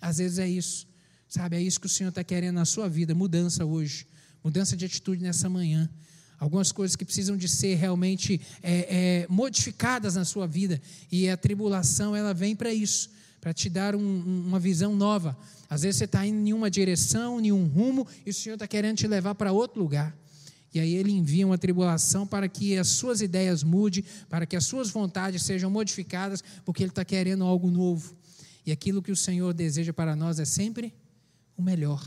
[0.00, 0.86] Às vezes é isso,
[1.28, 1.56] sabe?
[1.56, 4.06] É isso que o Senhor está querendo na sua vida, mudança hoje
[4.44, 5.88] mudança de atitude nessa manhã.
[6.38, 10.80] Algumas coisas que precisam de ser realmente é, é, modificadas na sua vida.
[11.10, 13.08] E a tribulação, ela vem para isso,
[13.40, 15.34] para te dar um, uma visão nova.
[15.70, 18.66] Às vezes você está indo em uma direção, em um rumo, e o Senhor está
[18.66, 20.14] querendo te levar para outro lugar.
[20.74, 24.64] E aí ele envia uma tribulação para que as suas ideias mudem, para que as
[24.64, 28.14] suas vontades sejam modificadas, porque ele está querendo algo novo.
[28.66, 30.92] E aquilo que o Senhor deseja para nós é sempre
[31.56, 32.04] o melhor.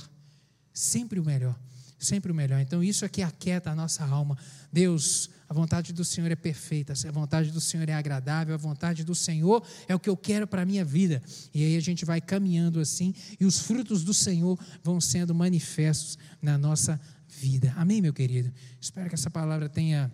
[0.74, 1.58] Sempre o melhor
[1.98, 2.60] sempre o melhor.
[2.60, 4.38] Então, isso aqui aquieta a nossa alma.
[4.72, 9.04] Deus, a vontade do Senhor é perfeita, a vontade do Senhor é agradável, a vontade
[9.04, 11.22] do Senhor é o que eu quero para a minha vida.
[11.54, 16.18] E aí a gente vai caminhando assim, e os frutos do Senhor vão sendo manifestos
[16.42, 17.74] na nossa vida.
[17.78, 18.52] Amém, meu querido?
[18.80, 20.12] Espero que essa palavra tenha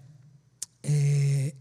[0.83, 1.55] é,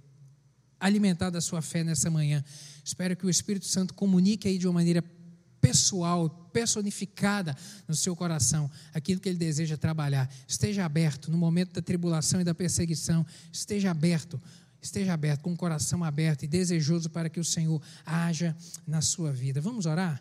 [0.78, 2.44] alimentado a sua fé nessa manhã.
[2.84, 5.02] Espero que o Espírito Santo comunique aí de uma maneira
[5.62, 7.56] pessoal, personificada
[7.86, 10.28] no seu coração, aquilo que ele deseja trabalhar.
[10.46, 14.42] Esteja aberto no momento da tribulação e da perseguição, esteja aberto,
[14.82, 19.32] esteja aberto, com o coração aberto e desejoso para que o Senhor haja na sua
[19.32, 19.60] vida.
[19.60, 20.20] Vamos orar?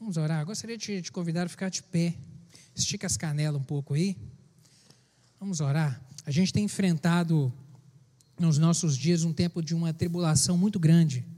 [0.00, 0.44] Vamos orar.
[0.46, 2.14] Gostaria de te convidar a ficar de pé.
[2.74, 4.16] Estica as canelas um pouco aí.
[5.38, 6.00] Vamos orar.
[6.24, 7.52] A gente tem enfrentado
[8.40, 11.35] nos nossos dias um tempo de uma tribulação muito grande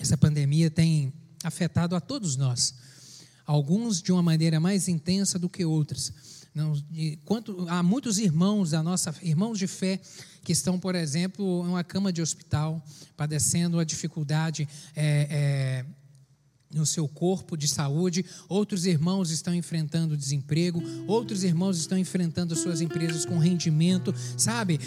[0.00, 1.12] Essa pandemia tem
[1.44, 2.74] afetado a todos nós,
[3.44, 6.10] alguns de uma maneira mais intensa do que outras.
[6.54, 6.72] Não,
[7.22, 10.00] quanto, há muitos irmãos da nossa irmãos de fé
[10.42, 12.82] que estão, por exemplo, em uma cama de hospital,
[13.14, 15.86] padecendo a dificuldade é, é,
[16.72, 22.80] no seu corpo de saúde, outros irmãos estão enfrentando desemprego, outros irmãos estão enfrentando suas
[22.80, 24.78] empresas com rendimento, sabe?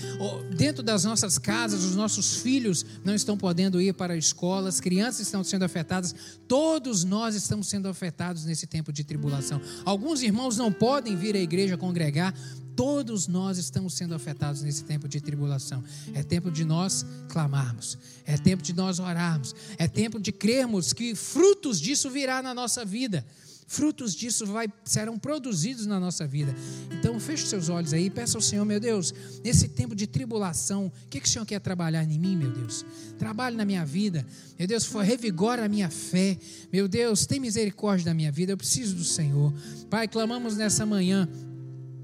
[0.55, 4.79] Dentro das nossas casas, os nossos filhos não estão podendo ir para a escola, as
[4.79, 6.15] crianças estão sendo afetadas,
[6.47, 9.59] todos nós estamos sendo afetados nesse tempo de tribulação.
[9.83, 12.33] Alguns irmãos não podem vir à igreja congregar
[12.75, 15.83] Todos nós estamos sendo afetados nesse tempo de tribulação.
[16.13, 21.15] É tempo de nós clamarmos, é tempo de nós orarmos, é tempo de crermos que
[21.15, 23.25] frutos disso virá na nossa vida.
[23.73, 26.53] Frutos disso vai, serão produzidos na nossa vida.
[26.91, 29.13] Então, feche seus olhos aí e peça ao Senhor, meu Deus,
[29.43, 32.85] nesse tempo de tribulação, o que, que o Senhor quer trabalhar em mim, meu Deus?
[33.17, 34.25] Trabalhe na minha vida,
[34.59, 36.37] meu Deus, revigora a minha fé,
[36.71, 39.51] meu Deus, tem misericórdia da minha vida, eu preciso do Senhor.
[39.89, 41.27] Pai, clamamos nessa manhã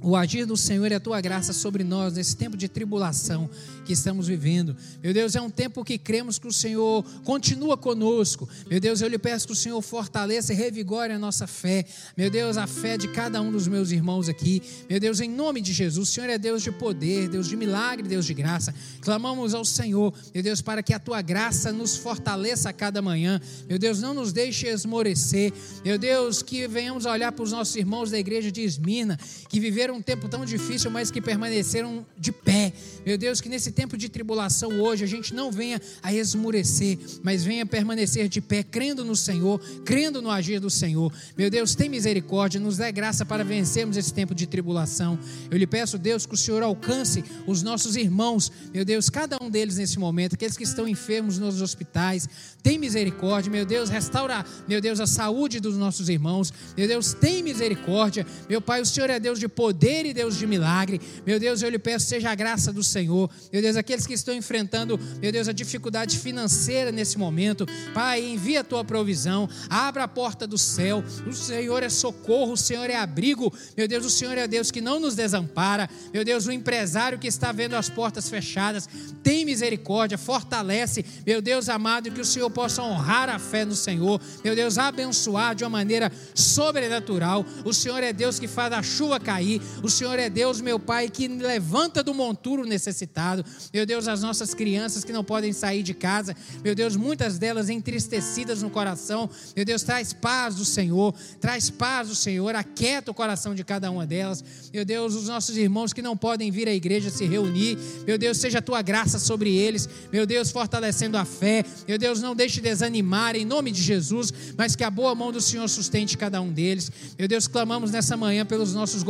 [0.02, 3.50] o agir do Senhor e a tua graça sobre nós nesse tempo de tribulação
[3.86, 4.76] que estamos vivendo.
[5.02, 8.47] Meu Deus, é um tempo que cremos que o Senhor continua conosco.
[8.70, 11.86] Meu Deus, eu lhe peço que o Senhor fortaleça e revigore a nossa fé.
[12.16, 14.62] Meu Deus, a fé de cada um dos meus irmãos aqui.
[14.89, 18.08] Meu Deus, em nome de Jesus, o Senhor é Deus de poder, Deus de milagre,
[18.08, 18.74] Deus de graça.
[19.02, 23.41] Clamamos ao Senhor, meu Deus, para que a tua graça nos fortaleça a cada manhã.
[23.68, 25.52] Meu Deus, não nos deixe esmorecer.
[25.84, 29.89] Meu Deus, que venhamos olhar para os nossos irmãos da igreja de Esmina, que viveram
[29.90, 32.72] viveram um tempo tão difícil, mas que permaneceram de pé.
[33.06, 37.44] Meu Deus, que nesse tempo de tribulação hoje a gente não venha a esmurecer, mas
[37.44, 41.12] venha permanecer de pé, crendo no Senhor, crendo no agir do Senhor.
[41.38, 45.18] Meu Deus, tem misericórdia, nos dê graça para vencermos esse tempo de tribulação.
[45.50, 49.50] Eu lhe peço, Deus, que o Senhor alcance os nossos irmãos, meu Deus, cada um
[49.50, 52.30] deles nesse momento, aqueles que estão enfermos nos hospitais.
[52.62, 56.54] Tem misericórdia, meu Deus, restaura, meu Deus, a saúde dos nossos irmãos.
[56.78, 58.26] Meu Deus, tem misericórdia.
[58.50, 61.00] Meu Pai, o Senhor é Deus de poder e Deus de milagre.
[61.26, 63.30] Meu Deus, eu lhe peço, seja a graça do Senhor.
[63.52, 67.66] Meu Deus, aqueles que estão enfrentando, meu Deus, a dificuldade financeira nesse momento.
[67.94, 69.50] Pai, envia a tua provisão.
[69.70, 71.04] Abra a porta do céu.
[71.26, 73.54] O Senhor é socorro, o Senhor é abrigo.
[73.78, 75.90] Meu Deus, o Senhor é Deus que não nos desampara.
[76.14, 78.88] Meu Deus, o empresário que está vendo as portas fechadas,
[79.24, 81.06] tem misericórdia, fortalece.
[81.26, 84.20] Meu Deus amado, que o Senhor possa honrar a fé no Senhor.
[84.44, 87.46] Meu Deus, abençoar de uma maneira sobrenatural.
[87.64, 89.62] O Senhor é Deus que faz a chuva cair.
[89.82, 93.43] O Senhor é Deus, meu Pai, que levanta do monturo necessitado.
[93.74, 96.36] Meu Deus, as nossas crianças que não podem sair de casa.
[96.63, 99.30] Meu Deus, muitas delas entristecidas no coração.
[99.55, 101.13] Meu Deus, traz paz do Senhor.
[101.39, 102.55] Traz paz do Senhor.
[102.55, 104.43] Aquieta o coração de cada uma delas.
[104.74, 107.78] Meu Deus, os nossos irmãos que não podem vir à igreja se reunir.
[108.05, 109.88] Meu Deus, seja a tua graça sobre eles.
[110.11, 111.63] Meu Deus, fortalecendo a fé.
[111.88, 115.41] Meu Deus, não deixe desanimar em nome de Jesus, mas que a boa mão do
[115.41, 116.91] Senhor sustente cada um deles.
[117.17, 119.03] Meu Deus, clamamos nessa manhã pelos nossos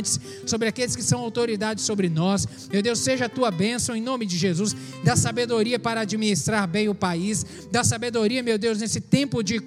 [0.00, 2.46] governantes, sobre aqueles que são autoridades sobre nós.
[2.72, 4.74] Meu Deus, seja a tua bênção em nome de Jesus.
[5.04, 7.44] Dá sabedoria para administrar bem o país.
[7.70, 9.60] Dá sabedoria, meu Deus, nesse tempo de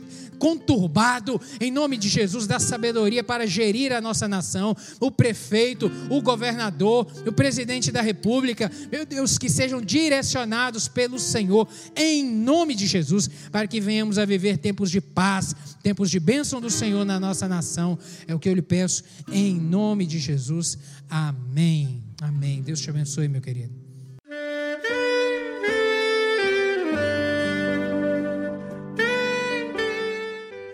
[0.43, 6.21] conturbado, em nome de Jesus, dá sabedoria para gerir a nossa nação, o prefeito, o
[6.21, 11.65] governador, o presidente da república, meu Deus, que sejam direcionados pelo Senhor,
[11.95, 16.59] em nome de Jesus, para que venhamos a viver tempos de paz, tempos de bênção
[16.59, 20.77] do Senhor na nossa nação, é o que eu lhe peço, em nome de Jesus,
[21.09, 22.61] amém, amém.
[22.61, 23.82] Deus te abençoe, meu querido.